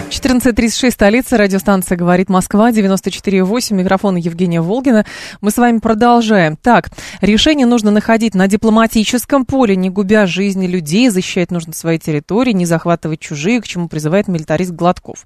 [0.09, 5.05] 14.36, столица, радиостанция «Говорит Москва», 94.8, микрофон Евгения Волгина.
[5.39, 6.57] Мы с вами продолжаем.
[6.57, 6.89] Так,
[7.21, 12.65] решение нужно находить на дипломатическом поле, не губя жизни людей, защищать нужно свои территории, не
[12.65, 15.25] захватывать чужие, к чему призывает милитарист Гладков.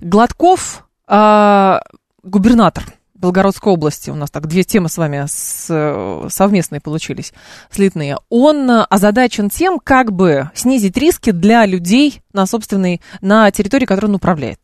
[0.00, 1.80] Гладков а,
[2.28, 7.32] губернатор Белгородской области, у нас так две темы с вами с, совместные получились,
[7.70, 14.06] слитные, он озадачен тем, как бы снизить риски для людей на собственной, на территории, которой
[14.06, 14.60] он управляет.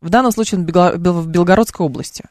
[0.00, 2.24] В данном случае в Белгородской области.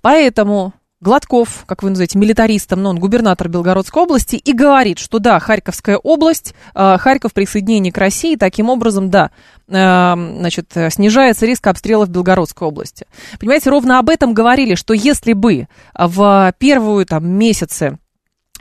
[0.00, 5.40] Поэтому Гладков, как вы называете, милитаристом, но он губернатор Белгородской области, и говорит, что да,
[5.40, 9.30] Харьковская область, э, Харьков присоединение к России, таким образом, да,
[9.66, 13.06] э, значит, снижается риск обстрелов Белгородской области.
[13.38, 17.98] Понимаете, ровно об этом говорили, что если бы в первую там месяцы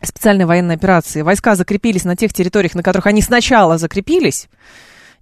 [0.02, 4.47] специальной военной операции войска закрепились на тех территориях, на которых они сначала закрепились,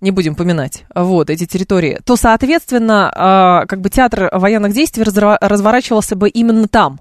[0.01, 6.15] не будем поминать, вот, эти территории, то, соответственно, э, как бы театр военных действий разворачивался
[6.15, 6.99] бы именно там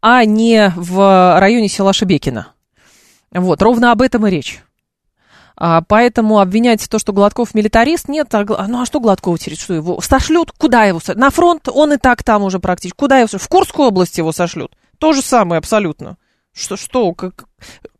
[0.00, 2.48] а не в районе села Шебекина.
[3.32, 4.62] Вот, ровно об этом и речь.
[5.62, 8.34] А, поэтому обвинять то, что Гладков милитарист, нет.
[8.34, 9.58] А, ну а что Гладков теперь?
[9.58, 10.52] Что его сошлют?
[10.52, 11.18] Куда его сошлют?
[11.18, 12.96] На фронт он и так там уже практически.
[12.96, 13.42] Куда его сошлют?
[13.42, 14.74] В Курскую область его сошлют.
[14.98, 16.16] То же самое абсолютно.
[16.52, 17.44] Что, что, как,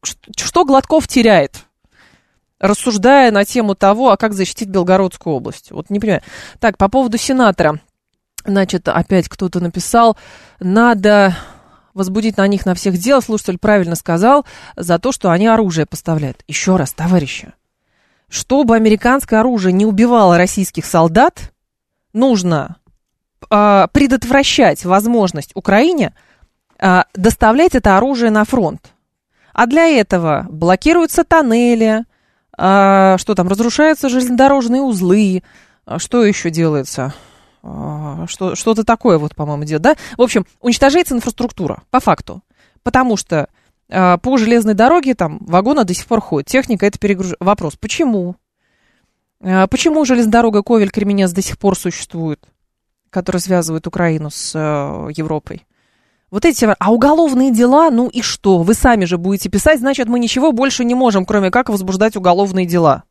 [0.03, 1.67] что Гладков теряет?
[2.59, 5.71] Рассуждая на тему того, а как защитить Белгородскую область.
[5.71, 6.23] Вот не понимаю.
[6.61, 7.79] Так, по поводу сенатора.
[8.47, 10.17] Значит, опять кто-то написал,
[10.61, 11.37] надо
[11.95, 16.43] возбудить на них на всех дело, слушатель правильно сказал, за то, что они оружие поставляют.
[16.47, 17.53] Еще раз, товарищи,
[18.29, 21.53] чтобы американское оружие не убивало российских солдат,
[22.13, 22.77] нужно
[23.51, 26.15] э, предотвращать возможность Украине
[26.79, 28.93] э, доставлять это оружие на фронт.
[29.53, 32.05] А для этого блокируются тоннели,
[32.57, 35.43] э, что там, разрушаются железнодорожные узлы,
[35.99, 37.13] что еще делается?
[37.63, 39.97] А, что, что-то такое вот, по-моему, делает, да?
[40.17, 42.43] В общем, уничтожается инфраструктура, по факту.
[42.83, 43.49] Потому что
[43.89, 47.39] э, по железной дороге там вагоны до сих пор ходят, техника это перегружает.
[47.41, 48.37] Вопрос, почему?
[49.41, 52.47] Почему железная дорога Ковель-Кременец до сих пор существует,
[53.09, 55.67] которая связывает Украину с э, Европой?
[56.31, 58.63] Вот эти, а уголовные дела, ну и что?
[58.63, 62.67] Вы сами же будете писать, значит, мы ничего больше не можем, кроме как возбуждать уголовные
[62.67, 63.05] дела.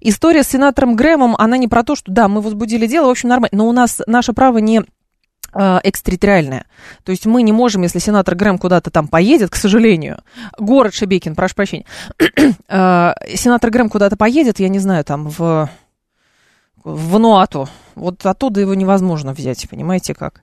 [0.00, 3.28] История с сенатором Грэмом, она не про то, что да, мы возбудили дело, в общем,
[3.28, 4.82] нормально, но у нас наше право не
[5.52, 6.66] а, экстерриториальное.
[7.02, 10.18] То есть мы не можем, если сенатор Грэм куда-то там поедет, к сожалению,
[10.58, 11.86] город Шебекин, прошу прощения,
[12.68, 15.70] а, сенатор Грэм куда-то поедет, я не знаю, там в,
[16.84, 20.42] в Вануату, вот оттуда его невозможно взять, понимаете как?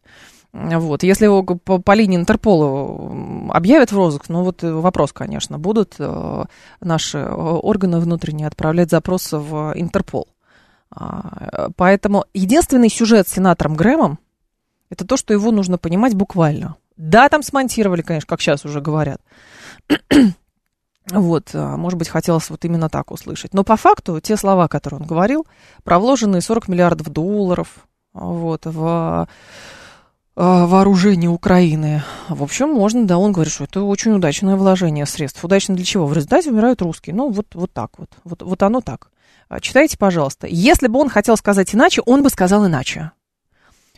[0.53, 1.01] Вот.
[1.01, 3.11] Если его по, по линии Интерпола
[3.51, 6.45] объявят в розыск, ну вот вопрос, конечно, будут э,
[6.79, 10.27] наши органы внутренние отправлять запросы в Интерпол.
[10.91, 14.19] А, поэтому единственный сюжет с сенатором Грэмом
[14.91, 16.75] это то, что его нужно понимать буквально.
[16.97, 19.21] Да, там смонтировали, конечно, как сейчас уже говорят.
[21.11, 23.53] Вот, может быть, хотелось вот именно так услышать.
[23.53, 25.45] Но по факту те слова, которые он говорил,
[25.83, 27.67] про вложенные 40 миллиардов долларов
[28.13, 29.27] вот, в
[30.35, 32.03] а, вооружение Украины.
[32.27, 35.43] В общем, можно, да, он говорит, что это очень удачное вложение средств.
[35.43, 36.07] Удачно для чего?
[36.07, 37.15] В результате умирают русские.
[37.15, 38.09] Ну, вот, вот так вот.
[38.23, 38.41] вот.
[38.41, 39.09] Вот оно так.
[39.47, 40.47] А, читайте, пожалуйста.
[40.47, 43.11] Если бы он хотел сказать иначе, он бы сказал иначе.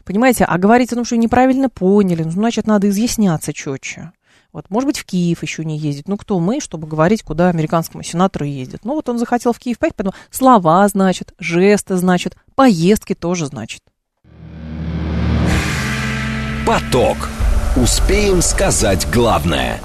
[0.03, 4.11] Понимаете, а говорить о том, что неправильно поняли, ну, значит, надо изъясняться четче.
[4.51, 6.07] Вот, может быть, в Киев еще не ездит.
[6.07, 8.85] Ну, кто мы, чтобы говорить, куда американскому сенатору ездит?
[8.85, 13.81] Ну, вот он захотел в Киев поехать, поэтому слова значит, жесты значит, поездки тоже значит.
[16.65, 17.29] Поток.
[17.75, 19.79] Успеем сказать главное.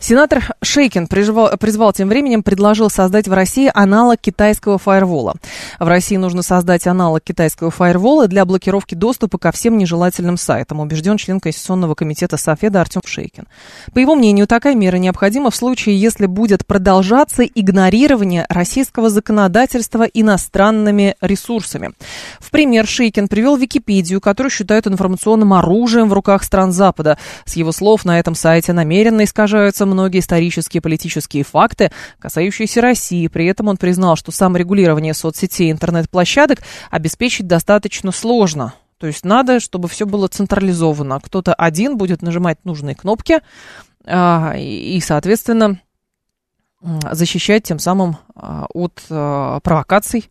[0.00, 5.34] Сенатор Шейкин призвал, призвал тем временем, предложил создать в России аналог китайского фаервола.
[5.78, 11.18] В России нужно создать аналог китайского фаервола для блокировки доступа ко всем нежелательным сайтам, убежден
[11.18, 13.46] член Конституционного комитета Софеда Артем Шейкин.
[13.92, 21.16] По его мнению, такая мера необходима в случае, если будет продолжаться игнорирование российского законодательства иностранными
[21.20, 21.92] ресурсами.
[22.40, 27.18] В пример Шейкин привел Википедию, которую считают информационным оружием в руках стран Запада.
[27.44, 33.28] С его слов, на этом сайте намеренно искажаются многие исторические и политические факты, касающиеся России.
[33.28, 38.74] При этом он признал, что саморегулирование соцсетей и интернет-площадок обеспечить достаточно сложно.
[38.98, 41.20] То есть надо, чтобы все было централизовано.
[41.20, 43.40] Кто-то один будет нажимать нужные кнопки
[44.06, 45.80] а, и, соответственно,
[47.12, 50.30] защищать тем самым а, от а, провокаций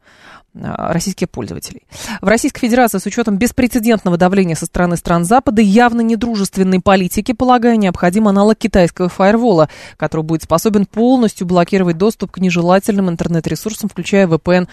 [0.53, 1.83] российских пользователей.
[2.21, 7.33] В Российской Федерации с учетом беспрецедентного давления со стороны стран Запада и явно недружественной политики,
[7.33, 14.27] полагаю, необходим аналог китайского фаервола, который будет способен полностью блокировать доступ к нежелательным интернет-ресурсам, включая
[14.27, 14.69] VPN-сервисы.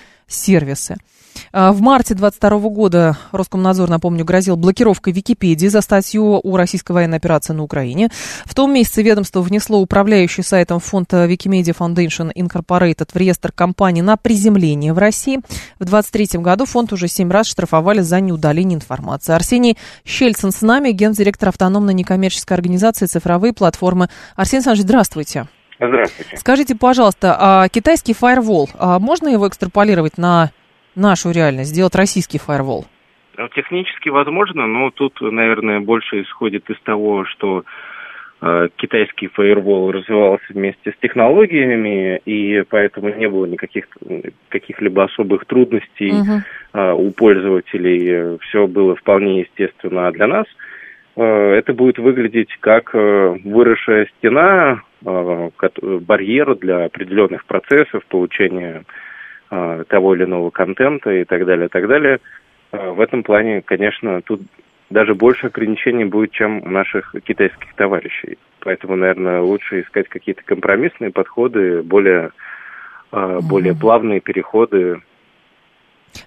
[1.53, 7.19] А, в марте 22 года Роскомнадзор, напомню, грозил блокировкой Википедии за статью о российской военной
[7.19, 8.11] операции на Украине.
[8.45, 14.17] В том месяце ведомство внесло управляющий сайтом фонд Wikimedia Foundation Incorporated в реестр компаний на
[14.17, 15.41] приземление в России.
[15.79, 19.33] В 23 году фонд уже семь раз штрафовали за неудаление информации.
[19.33, 24.09] Арсений Щельцин с нами, гендиректор автономной некоммерческой организации «Цифровые платформы».
[24.37, 25.49] Арсений Александрович, здравствуйте.
[25.81, 26.37] Здравствуйте.
[26.37, 30.51] Скажите, пожалуйста, а китайский фаервол, а можно его экстраполировать на
[30.95, 32.85] нашу реальность, сделать российский фаервол?
[33.39, 37.65] Ну, технически возможно, но тут, наверное, больше исходит из того, что
[38.43, 43.87] э, китайский фаервол развивался вместе с технологиями, и поэтому не было никаких
[44.51, 46.41] каких-либо особых трудностей uh
[46.75, 48.37] э, у пользователей.
[48.43, 50.47] Все было вполне естественно а для нас.
[51.17, 55.51] Это будет выглядеть как выросшая стена, э,
[56.01, 58.85] барьер для определенных процессов получения
[59.51, 62.21] а, того или иного контента и так далее, и так далее.
[62.71, 64.41] А, в этом плане, конечно, тут
[64.91, 68.39] даже больше ограничений будет, чем у наших китайских товарищей.
[68.61, 72.31] Поэтому, наверное, лучше искать какие-то компромиссные подходы, более,
[73.11, 75.01] более плавные переходы.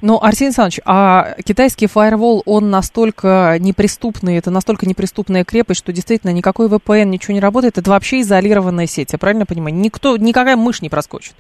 [0.02, 6.32] Ну, Арсений Александрович, а китайский фаервол, он настолько неприступный, это настолько неприступная крепость, что действительно
[6.32, 9.76] никакой VPN, ничего не работает, это вообще изолированная сеть, я правильно понимаю?
[9.76, 11.34] Никто, никакая мышь не проскочит.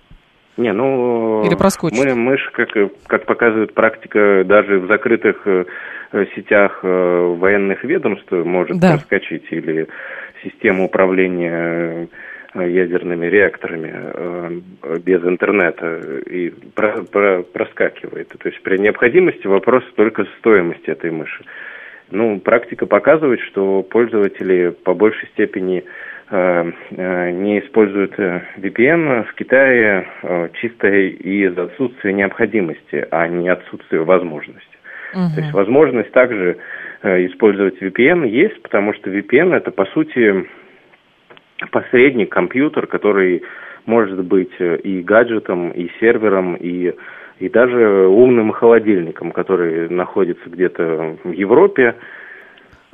[0.57, 1.43] Не, ну...
[1.45, 1.97] Или проскочит?
[1.97, 2.69] Мы, мышь, как,
[3.07, 5.65] как показывает практика, даже в закрытых э,
[6.35, 8.93] сетях э, военных ведомств может да.
[8.93, 9.87] проскочить, или
[10.43, 12.07] система управления э,
[12.55, 14.61] ядерными реакторами
[14.99, 15.97] без интернета
[16.29, 18.29] и про, про, проскакивает.
[18.29, 21.43] То есть при необходимости вопрос только стоимости этой мыши.
[22.11, 25.83] Ну, практика показывает, что пользователи по большей степени
[26.35, 30.07] Э, э, не используют э, VPN в Китае
[30.53, 34.77] чисто из отсутствия необходимости, а не отсутствия возможности.
[35.13, 35.35] Угу.
[35.35, 36.57] То есть возможность также
[37.03, 40.47] использовать VPN есть, потому что VPN это по сути
[41.73, 43.43] посредник, компьютер, который
[43.85, 46.93] может быть и гаджетом, и сервером, и,
[47.39, 51.95] и даже умным холодильником, который находится где-то в Европе,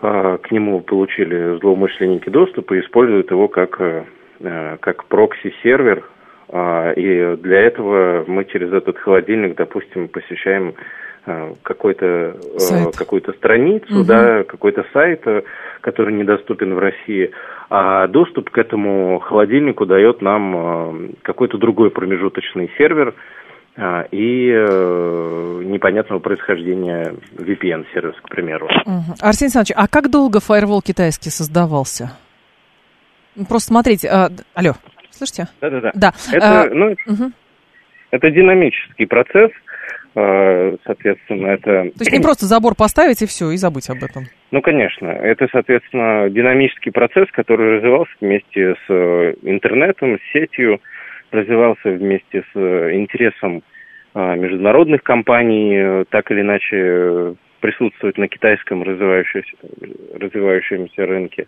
[0.02, 4.06] а, к нему получили злоумышленники доступ и используют его как, э,
[4.40, 6.04] э, как прокси-сервер.
[6.52, 10.74] А, и для этого мы через этот холодильник, допустим, посещаем э,
[11.64, 12.38] какой-то,
[12.98, 14.04] какую-то страницу, угу.
[14.06, 15.24] да, какой-то сайт,
[15.82, 17.32] который недоступен в России,
[17.70, 23.14] а доступ к этому холодильнику дает нам какой-то другой промежуточный сервер,
[24.12, 28.66] и э, непонятного происхождения VPN-сервис, к примеру.
[28.66, 29.16] Угу.
[29.22, 32.12] Арсений Александрович, а как долго фаервол китайский создавался?
[33.36, 34.74] Ну, просто смотрите, а, алло,
[35.12, 35.48] слышите?
[35.62, 35.92] Да-да-да.
[35.94, 36.12] Да.
[36.34, 37.32] Это, а, ну, угу.
[38.12, 39.52] это динамический процесс,
[40.14, 41.84] соответственно, это...
[41.84, 44.24] То есть не просто забор поставить и все, и забыть об этом?
[44.52, 45.08] Ну, конечно.
[45.08, 50.82] Это, соответственно, динамический процесс, который развивался вместе с э, интернетом, с сетью,
[51.32, 53.64] развивался вместе с э, интересом
[54.16, 59.56] международных компаний, э, так или иначе э, присутствовать на китайском развивающемся,
[60.20, 61.48] развивающемся рынке.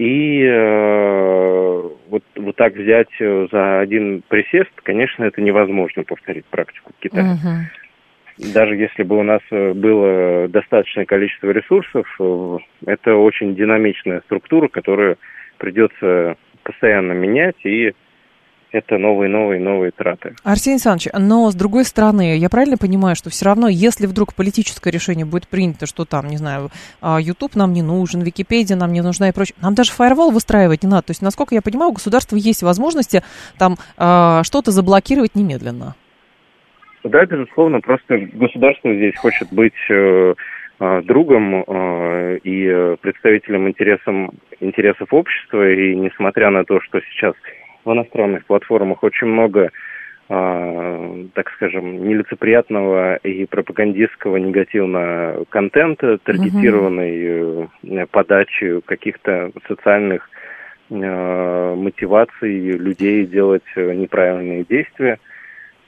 [0.00, 7.34] И э, вот, вот так взять за один присест, конечно, это невозможно повторить практику Китая.
[7.34, 8.52] Uh-huh.
[8.54, 12.06] Даже если бы у нас было достаточное количество ресурсов,
[12.86, 15.18] это очень динамичная структура, которую
[15.58, 17.92] придется постоянно менять и
[18.72, 20.34] это новые-новые-новые траты.
[20.44, 24.90] Арсений Александрович, но с другой стороны, я правильно понимаю, что все равно, если вдруг политическое
[24.90, 29.02] решение будет принято, что там, не знаю, а, YouTube нам не нужен, Википедия нам не
[29.02, 31.08] нужна и прочее, нам даже фаервол выстраивать не надо.
[31.08, 33.22] То есть, насколько я понимаю, у государства есть возможности
[33.58, 35.94] там а, что-то заблокировать немедленно.
[37.02, 40.34] Да, безусловно, просто государство здесь хочет быть э,
[40.80, 47.34] э, другом э, и представителем интересам, интересов общества, и несмотря на то, что сейчас
[47.84, 49.70] в иностранных платформах очень много,
[50.28, 60.28] э, так скажем, нелицеприятного и пропагандистского негативного контента, таргетированной э, подачи каких-то социальных
[60.90, 65.18] э, мотиваций людей делать неправильные действия.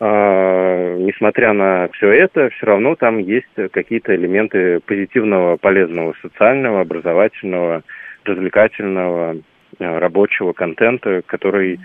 [0.01, 7.85] Uh, несмотря на все это, все равно там есть какие-то элементы позитивного, полезного, социального, образовательного,
[8.25, 9.37] развлекательного,
[9.83, 11.81] Э, рабочего контента, который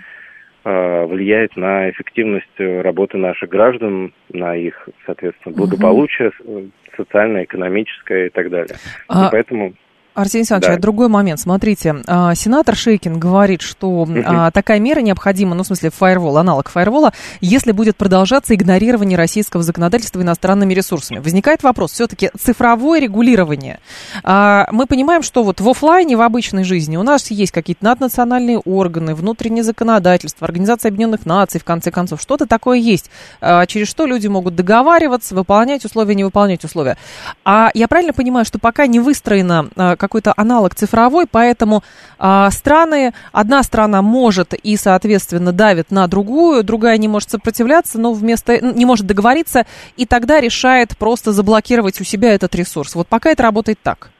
[0.64, 6.70] э, влияет на эффективность работы наших граждан, на их, соответственно, благополучие угу.
[6.96, 8.76] социальное, экономическое и так далее.
[9.08, 9.26] А...
[9.26, 9.74] И поэтому
[10.18, 10.80] Арсений Александрович, да.
[10.80, 11.38] другой момент.
[11.38, 14.22] Смотрите, а, сенатор Шейкин говорит, что угу.
[14.52, 20.20] такая мера необходима, ну, в смысле, фаервол, аналог фаервола, если будет продолжаться игнорирование российского законодательства
[20.20, 21.18] иностранными ресурсами.
[21.18, 23.78] Возникает вопрос, все-таки цифровое регулирование.
[24.24, 28.58] А, мы понимаем, что вот в офлайне, в обычной жизни у нас есть какие-то наднациональные
[28.58, 33.10] органы, внутреннее законодательство, Организация Объединенных Наций, в конце концов, что-то такое есть,
[33.40, 36.96] через что люди могут договариваться, выполнять условия, не выполнять условия.
[37.44, 39.68] А я правильно понимаю, что пока не выстроена
[40.08, 41.82] какой-то аналог цифровой, поэтому
[42.18, 48.12] а, страны, одна страна может и, соответственно, давит на другую, другая не может сопротивляться, но
[48.12, 52.94] вместо, не может договориться, и тогда решает просто заблокировать у себя этот ресурс.
[52.94, 54.10] Вот пока это работает так.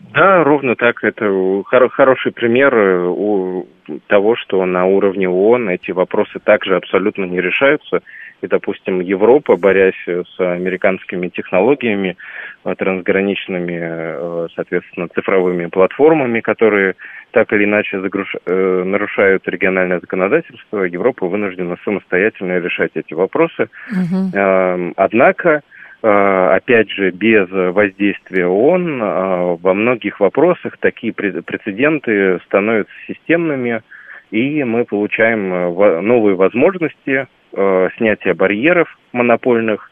[0.00, 1.02] Да, ровно так.
[1.04, 1.24] Это
[1.64, 3.62] хор- хороший пример э,
[4.06, 8.02] того, что на уровне ООН эти вопросы также абсолютно не решаются.
[8.42, 12.16] И, допустим, Европа, борясь с американскими технологиями,
[12.64, 16.94] э, трансграничными, э, соответственно, цифровыми платформами, которые
[17.30, 18.34] так или иначе загруш...
[18.46, 23.68] Э, нарушают региональное законодательство, Европа вынуждена самостоятельно решать эти вопросы.
[23.90, 24.92] Угу.
[24.96, 25.62] Однако,
[26.02, 33.82] опять же, без воздействия ООН во многих вопросах такие прецеденты становятся системными,
[34.30, 39.90] и мы получаем новые возможности э, снятия барьеров монопольных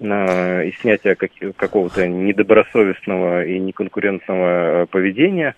[0.00, 5.54] э, и снятия как, какого-то недобросовестного и неконкурентного э, поведения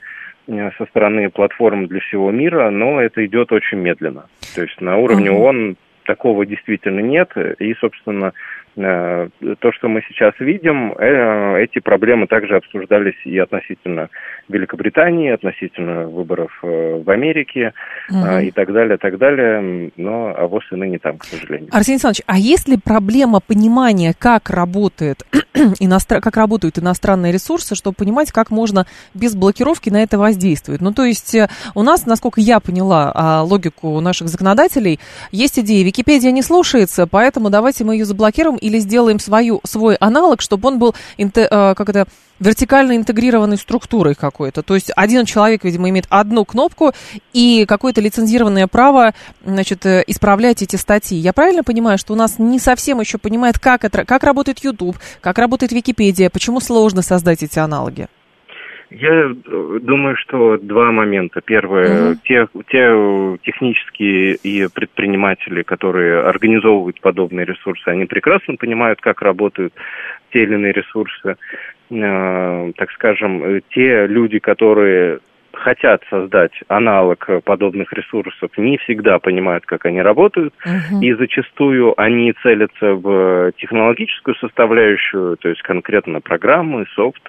[0.46, 4.26] э, со стороны платформ для всего мира, но это идет очень медленно.
[4.54, 5.30] То есть на уровне.
[5.30, 12.26] ООН такого действительно нет, и, собственно, Э, то, что мы сейчас видим, э, эти проблемы
[12.26, 14.08] также обсуждались и относительно
[14.48, 17.72] Великобритании, относительно выборов э, в Америке
[18.10, 18.38] угу.
[18.38, 21.68] и так далее, так далее, но а вот и ныне там, к сожалению.
[21.72, 25.22] Арсений Александрович, а есть ли проблема понимания, как работает
[25.78, 26.20] иностран...
[26.20, 30.80] как работают иностранные ресурсы, чтобы понимать, как можно без блокировки на это воздействовать?
[30.80, 31.36] Ну, то есть
[31.74, 34.98] у нас, насколько я поняла а, логику наших законодателей,
[35.30, 40.40] есть идея, Википедия не слушается, поэтому давайте мы ее заблокируем или сделаем свою, свой аналог,
[40.40, 42.06] чтобы он был э, как это,
[42.40, 44.62] вертикально интегрированной структурой какой-то.
[44.62, 46.92] То есть один человек, видимо, имеет одну кнопку
[47.32, 49.12] и какое-то лицензированное право
[49.44, 51.18] значит, э, исправлять эти статьи.
[51.18, 54.96] Я правильно понимаю, что у нас не совсем еще понимает, как, это, как работает YouTube,
[55.20, 58.08] как работает Википедия, почему сложно создать эти аналоги?
[58.90, 61.40] Я э, думаю, что два момента.
[61.40, 62.20] Первое, угу.
[62.24, 69.74] те, те технические и предприниматели, которые организовывают подобные ресурсы, они прекрасно понимают, как работают
[70.32, 71.36] те или иные ресурсы.
[72.02, 75.20] Э, так скажем, э, те люди, которые
[75.52, 81.00] хотят создать аналог подобных ресурсов, не всегда понимают, как они работают, uh-huh.
[81.00, 87.22] и зачастую они целятся в технологическую составляющую, то есть конкретно программы, софт,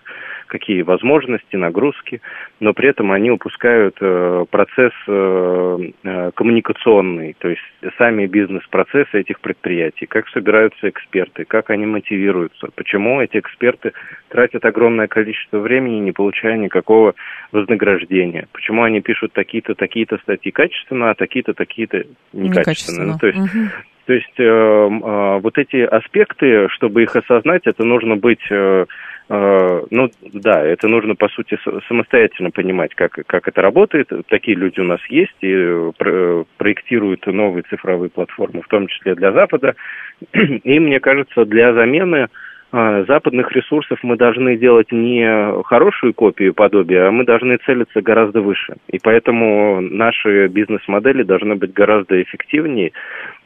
[0.47, 2.21] какие возможности, нагрузки,
[2.59, 7.61] но при этом они упускают э, процесс э, э, коммуникационный, то есть
[7.97, 13.93] сами бизнес-процессы этих предприятий, как собираются эксперты, как они мотивируются, почему эти эксперты
[14.29, 17.15] тратят огромное количество времени, не получая никакого
[17.51, 23.13] вознаграждения, почему они пишут такие-то, такие-то статьи качественно, а такие-то, такие-то некачественно.
[23.13, 23.17] некачественно.
[23.19, 23.69] То есть угу.
[24.05, 28.85] То есть э, э, вот эти аспекты, чтобы их осознать, это нужно быть Э,
[29.27, 31.57] ну, да, это нужно, по сути,
[31.87, 34.11] самостоятельно понимать, как, как это работает.
[34.27, 39.31] Такие люди у нас есть и э, проектируют новые цифровые платформы, в том числе для
[39.31, 39.75] Запада.
[40.33, 42.27] И, мне кажется, для замены
[42.71, 48.41] э, западных ресурсов мы должны делать не хорошую копию подобия, а мы должны целиться гораздо
[48.41, 48.75] выше.
[48.89, 52.91] И поэтому наши бизнес-модели должны быть гораздо эффективнее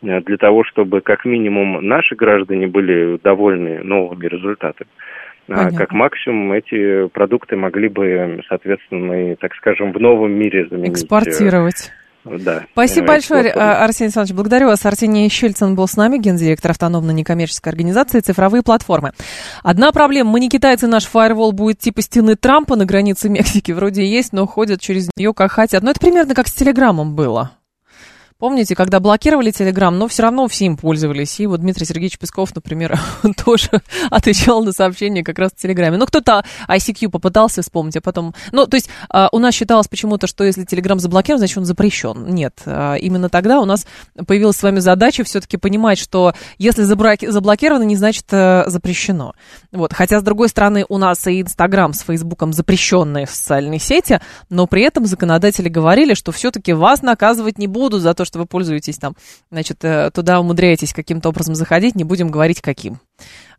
[0.01, 4.89] э, для того, чтобы как минимум наши граждане были довольны новыми результатами.
[5.49, 5.77] А Понятно.
[5.79, 10.91] как максимум эти продукты могли бы, соответственно, и, так скажем, в новом мире заменить.
[10.91, 11.91] Экспортировать.
[12.23, 12.65] Да.
[12.73, 14.35] Спасибо большое, Арсений Александрович.
[14.35, 14.85] Благодарю вас.
[14.85, 19.13] Арсений Щельцин был с нами, гендиректор автономной некоммерческой организации «Цифровые платформы».
[19.63, 20.31] Одна проблема.
[20.31, 23.71] Мы не китайцы, наш фаервол будет типа стены Трампа на границе Мексики.
[23.71, 25.81] Вроде есть, но ходят через нее как хотят.
[25.81, 27.51] Но это примерно как с Телеграмом было.
[28.39, 31.41] Помните, когда блокировали Телеграм, но все равно все им пользовались.
[31.41, 32.97] И вот Дмитрий Сергеевич Песков, например,
[33.45, 33.69] тоже
[34.09, 35.97] отвечал на сообщения как раз в Телеграме.
[35.97, 38.33] Ну, кто-то ICQ попытался вспомнить, а потом...
[38.53, 42.27] Ну, то есть а, у нас считалось почему-то, что если Телеграм заблокирован, значит, он запрещен.
[42.29, 42.61] Нет.
[42.65, 43.85] А, именно тогда у нас
[44.25, 49.33] появилась с вами задача все-таки понимать, что если заблокировано, не значит э, запрещено.
[49.73, 49.91] Вот.
[49.91, 54.83] Хотя, с другой стороны, у нас и Инстаграм с Фейсбуком запрещенные социальные сети, но при
[54.83, 59.15] этом законодатели говорили, что все-таки вас наказывать не будут за то, что вы пользуетесь там,
[59.51, 62.99] значит, э, туда умудряетесь каким-то образом заходить, не будем говорить каким.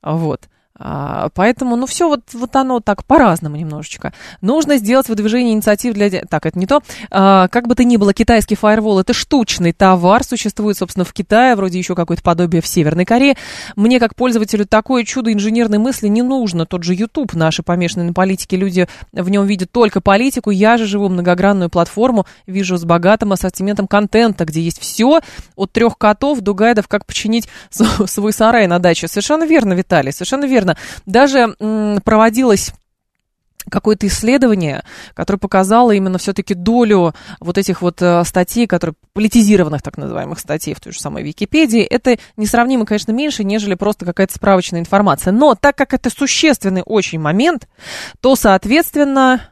[0.02, 0.48] Вот.
[0.82, 4.14] А, поэтому, ну, все вот, вот оно так по-разному немножечко.
[4.40, 6.08] Нужно сделать выдвижение инициатив для...
[6.10, 6.80] Так, это не то.
[7.10, 11.54] А, как бы то ни было, китайский фаервол– это штучный товар, существует, собственно, в Китае,
[11.54, 13.36] вроде еще какое-то подобие в Северной Корее.
[13.76, 16.64] Мне, как пользователю, такое чудо инженерной мысли не нужно.
[16.64, 20.48] Тот же YouTube, наши помешанные на политике люди в нем видят только политику.
[20.48, 25.20] Я же живу многогранную платформу, вижу с богатым ассортиментом контента, где есть все,
[25.56, 29.08] от трех котов до гайдов, как починить свой сарай на даче.
[29.08, 30.76] Совершенно верно, Виталий, совершенно верно важно.
[31.06, 31.54] Даже
[32.04, 32.72] проводилось
[33.70, 34.82] какое-то исследование,
[35.14, 40.72] которое показало именно все-таки долю вот этих вот э, статей, которые политизированных так называемых статей
[40.74, 45.32] в той же самой Википедии, это несравнимо, конечно, меньше, нежели просто какая-то справочная информация.
[45.32, 47.68] Но так как это существенный очень момент,
[48.20, 49.42] то, соответственно,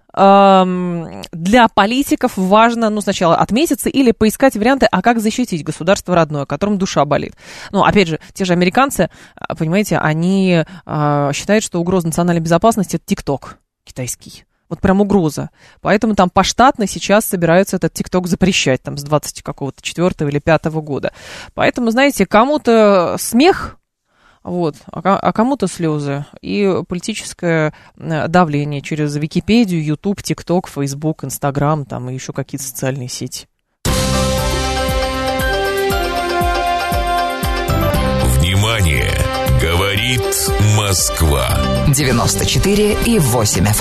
[1.32, 6.78] для политиков важно, ну, сначала отметиться или поискать варианты, а как защитить государство родное, которым
[6.78, 7.34] душа болит.
[7.70, 12.96] Ну, опять же, те же американцы, а, понимаете, они э, считают, что угроза национальной безопасности
[12.96, 14.44] это ТикТок китайский.
[14.68, 15.50] Вот прям угроза.
[15.80, 20.64] Поэтому там поштатно сейчас собираются этот ТикТок запрещать, там, с 20 какого-то 4 или 5
[20.66, 21.12] года.
[21.54, 23.77] Поэтому, знаете, кому-то смех
[24.48, 31.84] вот, а, а кому-то слезы и политическое э, давление через Википедию, Ютуб, ТикТок, Фейсбук, Инстаграм,
[31.84, 33.46] там и еще какие-то социальные сети.
[38.38, 39.12] Внимание!
[39.60, 40.22] Говорит
[40.76, 41.48] Москва.
[41.88, 43.66] 94 и 8 FM.
[43.66, 43.74] Эм.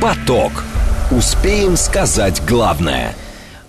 [0.00, 0.64] Поток.
[1.10, 3.14] Успеем сказать главное–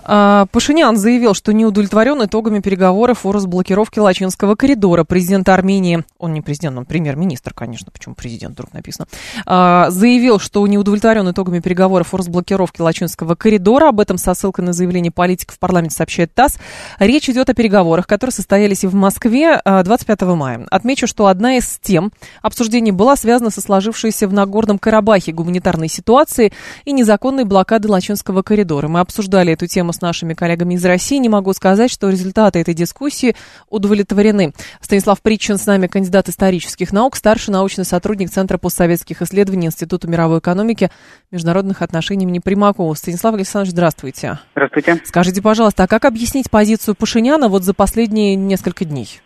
[0.06, 5.02] Пашинян заявил, что не удовлетворен итогами переговоров о разблокировке Лачинского коридора.
[5.02, 9.08] Президент Армении, он не президент, он премьер-министр, конечно, почему президент вдруг написано,
[9.46, 13.88] а, заявил, что не удовлетворен итогами переговоров о разблокировке Лачинского коридора.
[13.88, 16.58] Об этом со ссылкой на заявление политиков в парламенте сообщает ТАСС.
[17.00, 20.66] Речь идет о переговорах, которые состоялись в Москве 25 а, мая.
[20.70, 26.52] Отмечу, что одна из тем обсуждений была связана со сложившейся в Нагорном Карабахе гуманитарной ситуацией
[26.84, 28.86] и незаконной блокадой Лачинского коридора.
[28.86, 32.74] Мы обсуждали эту тему с нашими коллегами из России, не могу сказать, что результаты этой
[32.74, 33.34] дискуссии
[33.68, 34.52] удовлетворены.
[34.80, 40.38] Станислав Причин с нами, кандидат исторических наук, старший научный сотрудник Центра постсоветских исследований Института мировой
[40.38, 40.90] экономики,
[41.30, 42.94] международных отношений имени Примакова.
[42.94, 44.38] Станислав Александрович, здравствуйте.
[44.52, 45.00] Здравствуйте.
[45.04, 49.20] Скажите, пожалуйста, а как объяснить позицию Пашиняна вот за последние несколько дней?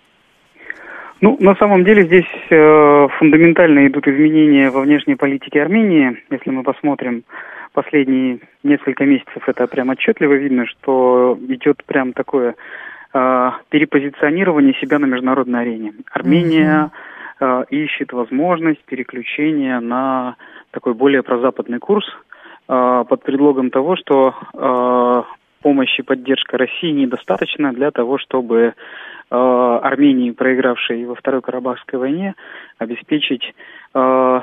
[1.21, 6.17] Ну, на самом деле здесь э, фундаментально идут изменения во внешней политике Армении.
[6.31, 7.25] Если мы посмотрим
[7.73, 12.55] последние несколько месяцев это прям отчетливо видно, что идет прям такое
[13.13, 15.93] э, перепозиционирование себя на международной арене.
[16.13, 16.91] Армения
[17.41, 20.37] э, ищет возможность переключения на
[20.71, 22.07] такой более прозападный курс
[22.69, 25.23] э, под предлогом того, что э,
[25.63, 28.73] помощь и поддержка России недостаточно для того, чтобы э,
[29.31, 32.35] Армении, проигравшей во Второй Карабахской войне,
[32.79, 33.55] обеспечить
[33.95, 34.41] э,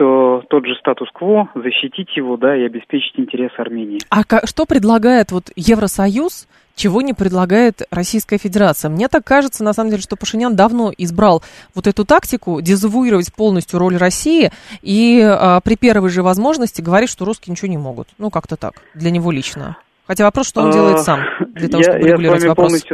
[0.00, 3.98] то тот же статус-кво, защитить его, да, и обеспечить интересы Армении.
[4.08, 8.88] А что предлагает вот Евросоюз, чего не предлагает Российская Федерация?
[8.88, 11.42] Мне так кажется, на самом деле, что Пашинян давно избрал
[11.74, 17.26] вот эту тактику, дезавуировать полностью роль России и а, при первой же возможности говорить, что
[17.26, 18.08] русские ничего не могут.
[18.16, 19.76] Ну, как-то так, для него лично.
[20.10, 21.20] Хотя вопрос, что он делает сам
[21.54, 22.84] для того, я, чтобы регулировать я вопрос.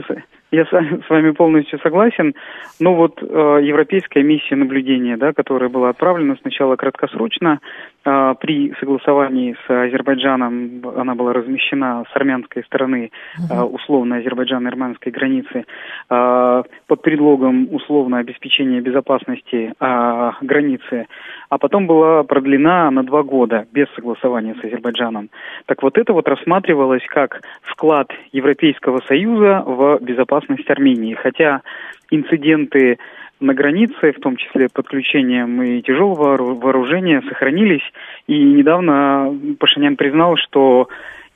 [0.53, 0.69] Я с,
[1.07, 2.35] с вами полностью согласен.
[2.79, 3.25] Но вот э,
[3.62, 7.61] европейская миссия наблюдения, да, которая была отправлена сначала краткосрочно,
[8.05, 13.11] э, при согласовании с Азербайджаном она была размещена с армянской стороны,
[13.51, 15.64] э, условно азербайджано-армянской границы,
[16.11, 21.07] э, под предлогом условно обеспечения безопасности э, границы,
[21.49, 25.30] а потом была продлена на два года без согласования с Азербайджаном.
[25.66, 31.62] Так вот это вот рассматривалось как вклад Европейского Союза в безопасность Армении, хотя
[32.11, 32.99] инциденты
[33.40, 37.82] на границе, в том числе подключением и тяжелого вооружения, сохранились.
[38.26, 40.88] И недавно Пашинян признал, что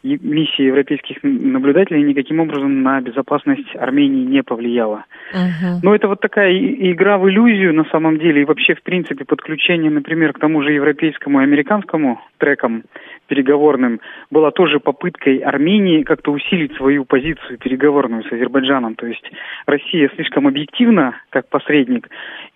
[0.03, 5.05] миссия европейских наблюдателей никаким образом на безопасность Армении не повлияла.
[5.33, 5.79] Uh-huh.
[5.83, 9.91] Но это вот такая игра в иллюзию на самом деле, и вообще, в принципе, подключение,
[9.91, 12.85] например, к тому же европейскому и американскому трекам
[13.27, 18.95] переговорным была тоже попыткой Армении как-то усилить свою позицию переговорную с Азербайджаном.
[18.95, 19.31] То есть
[19.67, 22.09] Россия слишком объективна, как посредник,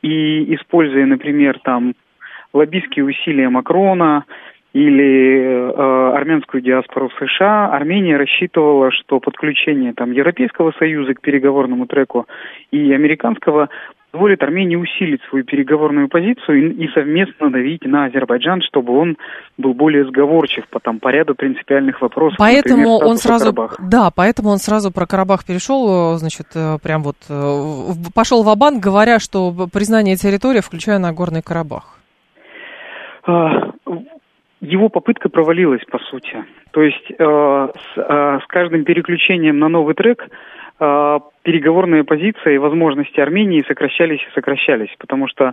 [0.03, 1.95] и используя, например, там
[2.53, 4.24] лоббистские усилия Макрона,
[4.74, 11.87] или э, армянскую диаспору в США, Армения рассчитывала, что подключение там, Европейского Союза к переговорному
[11.87, 12.27] треку
[12.70, 13.68] и американского
[14.11, 19.16] позволит Армении усилить свою переговорную позицию и, и совместно давить на Азербайджан, чтобы он
[19.59, 22.39] был более сговорчив по, там, по ряду принципиальных вопросов.
[22.39, 23.77] Поэтому например, он сразу, Карабах.
[23.81, 28.81] да, поэтому он сразу про Карабах перешел, значит, э, прям вот э, пошел в банк
[28.81, 31.99] говоря, что признание территории, включая Нагорный Карабах.
[34.64, 36.42] Его попытка провалилась, по сути.
[36.72, 40.26] То есть э, с, э, с каждым переключением на новый трек
[40.80, 45.52] э, переговорные позиции и возможности Армении сокращались и сокращались, потому что э,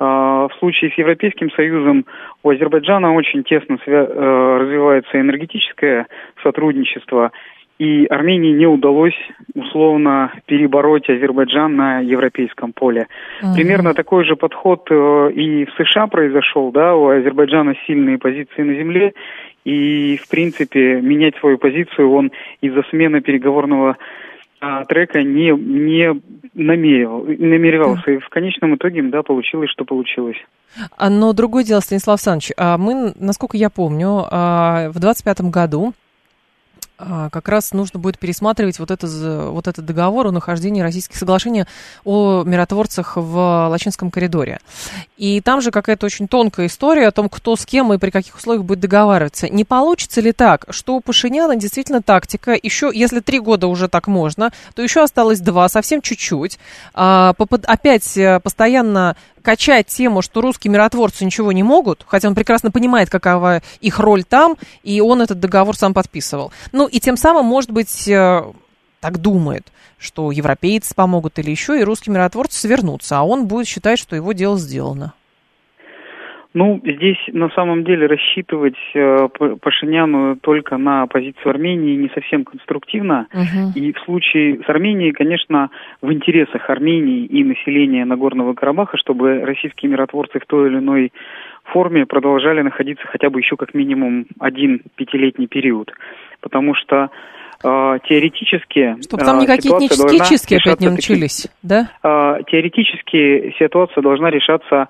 [0.00, 2.04] в случае с Европейским Союзом
[2.42, 6.08] у Азербайджана очень тесно свя- э, развивается энергетическое
[6.42, 7.30] сотрудничество,
[7.78, 9.14] и Армении не удалось
[9.54, 13.06] условно перебороть Азербайджан на европейском поле.
[13.40, 13.54] Uh-huh.
[13.54, 18.74] Примерно такой же подход э, и в США произошел, да, у Азербайджана сильные позиции на
[18.74, 19.14] земле,
[19.64, 23.96] и в принципе менять свою позицию он из-за смены переговорного
[24.60, 26.20] а, трека не, не
[26.54, 28.10] намеревал, намеревался.
[28.10, 30.38] И в конечном итоге, да, получилось, что получилось.
[30.96, 36.07] А, но другое дело, Станислав Александрович, а мы, насколько я помню, в 25 году а,
[36.98, 39.06] как раз нужно будет пересматривать вот, это,
[39.50, 41.64] вот этот договор о нахождении российских соглашений
[42.04, 44.58] о миротворцах в Лачинском коридоре.
[45.16, 48.36] И там же какая-то очень тонкая история о том, кто с кем и при каких
[48.36, 49.48] условиях будет договариваться.
[49.48, 54.08] Не получится ли так, что у Пашиняна действительно тактика, еще, если три года уже так
[54.08, 56.58] можно, то еще осталось два, совсем чуть-чуть.
[56.94, 57.34] А,
[57.66, 63.10] опять э, постоянно качать тему, что русские миротворцы ничего не могут, хотя он прекрасно понимает,
[63.10, 66.52] какова их роль там, и он этот договор сам подписывал.
[66.72, 68.42] Ну и тем самым, может быть, э,
[69.00, 69.66] так думает,
[69.98, 74.32] что европейцы помогут или еще, и русские миротворцы свернутся, а он будет считать, что его
[74.32, 75.14] дело сделано.
[76.54, 79.28] Ну, здесь на самом деле рассчитывать э,
[79.60, 83.26] Пашиняну только на позицию Армении не совсем конструктивно.
[83.32, 83.72] Uh-huh.
[83.74, 85.70] И в случае с Арменией, конечно,
[86.00, 91.12] в интересах Армении и населения Нагорного Карабаха, чтобы российские миротворцы в той или иной
[91.64, 95.92] форме продолжали находиться хотя бы еще как минимум один пятилетний период.
[96.40, 97.10] Потому что
[97.62, 98.96] э, теоретически...
[99.02, 101.90] Чтобы там никакие этнические опять не начались, таки, да?
[102.02, 104.88] Э, теоретически ситуация должна решаться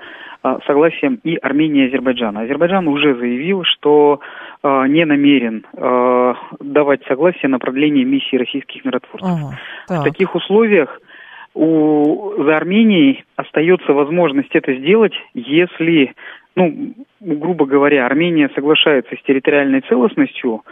[0.66, 2.43] согласием и Армении, и Азербайджана.
[2.43, 4.20] Азербайджан уже заявил, что
[4.62, 9.57] э, не намерен э, давать согласие на продление миссии российских миротворцев.
[9.89, 11.01] Ага, в таких условиях
[11.55, 16.14] у, за Арменией остается возможность это сделать, если,
[16.55, 20.62] ну, грубо говоря, Армения соглашается с территориальной целостностью,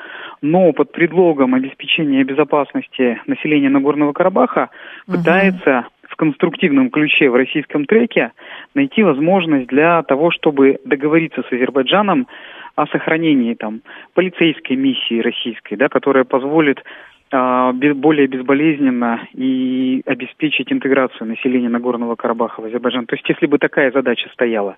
[0.43, 4.71] но под предлогом обеспечения безопасности населения Нагорного Карабаха
[5.07, 5.87] пытается
[6.17, 8.33] в конструктивном ключе в российском треке
[8.75, 12.27] найти возможность для того, чтобы договориться с Азербайджаном
[12.75, 13.83] о сохранении там
[14.14, 16.83] полицейской миссии российской, да, которая позволит
[17.31, 23.05] а, более безболезненно и обеспечить интеграцию населения Нагорного Карабаха в Азербайджан.
[23.05, 24.77] То есть, если бы такая задача стояла,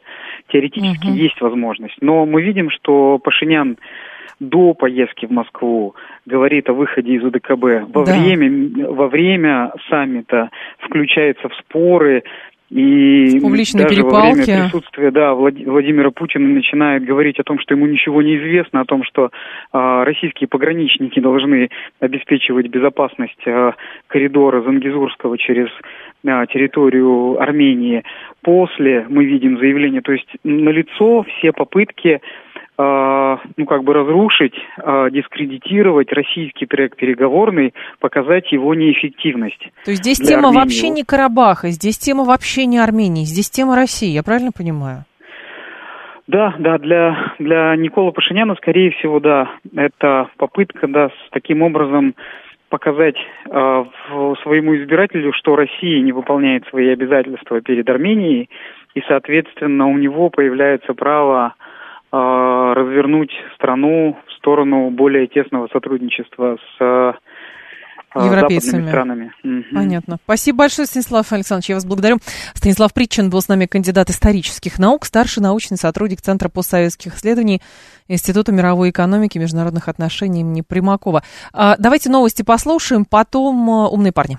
[0.48, 1.16] теоретически угу.
[1.16, 1.98] есть возможность.
[2.00, 3.76] Но мы видим, что Пашинян
[4.40, 5.94] до поездки в Москву
[6.26, 7.92] говорит о выходе из УДКБ.
[7.92, 8.12] Во, да.
[8.12, 12.22] время, во время саммита включается в споры,
[12.70, 14.14] и Публичные даже перепалки.
[14.18, 18.82] во время присутствия да, Владимира Путина начинает говорить о том, что ему ничего не известно,
[18.82, 19.30] о том, что
[19.72, 21.70] э, российские пограничники должны
[22.00, 23.72] обеспечивать безопасность э,
[24.06, 25.68] коридора Зангизурского через
[26.24, 28.04] э, территорию Армении.
[28.42, 32.20] После мы видим заявление, то есть налицо все попытки
[32.78, 34.54] ну, как бы разрушить,
[35.10, 39.60] дискредитировать российский трек переговорный, показать его неэффективность.
[39.84, 40.58] То есть здесь тема Армении.
[40.60, 45.04] вообще не Карабаха, здесь тема вообще не Армении, здесь тема России, я правильно понимаю?
[46.28, 52.14] Да, да, для, для Никола Пашиняна, скорее всего, да, это попытка, да, с таким образом
[52.68, 53.84] показать э,
[54.42, 58.50] своему избирателю, что Россия не выполняет свои обязательства перед Арменией,
[58.94, 61.62] и, соответственно, у него появляется право э,
[62.10, 67.12] развернуть страну в сторону более тесного сотрудничества с э,
[68.14, 68.88] европейцами.
[68.88, 69.32] странами.
[69.72, 70.18] Понятно.
[70.24, 71.68] Спасибо большое, Станислав Александрович.
[71.68, 72.18] Я вас благодарю.
[72.54, 77.60] Станислав Притчин был с нами кандидат исторических наук, старший научный сотрудник Центра постсоветских исследований
[78.08, 81.22] Института мировой экономики и международных отношений имени Примакова.
[81.52, 84.38] А, давайте новости послушаем, потом э, умные парни.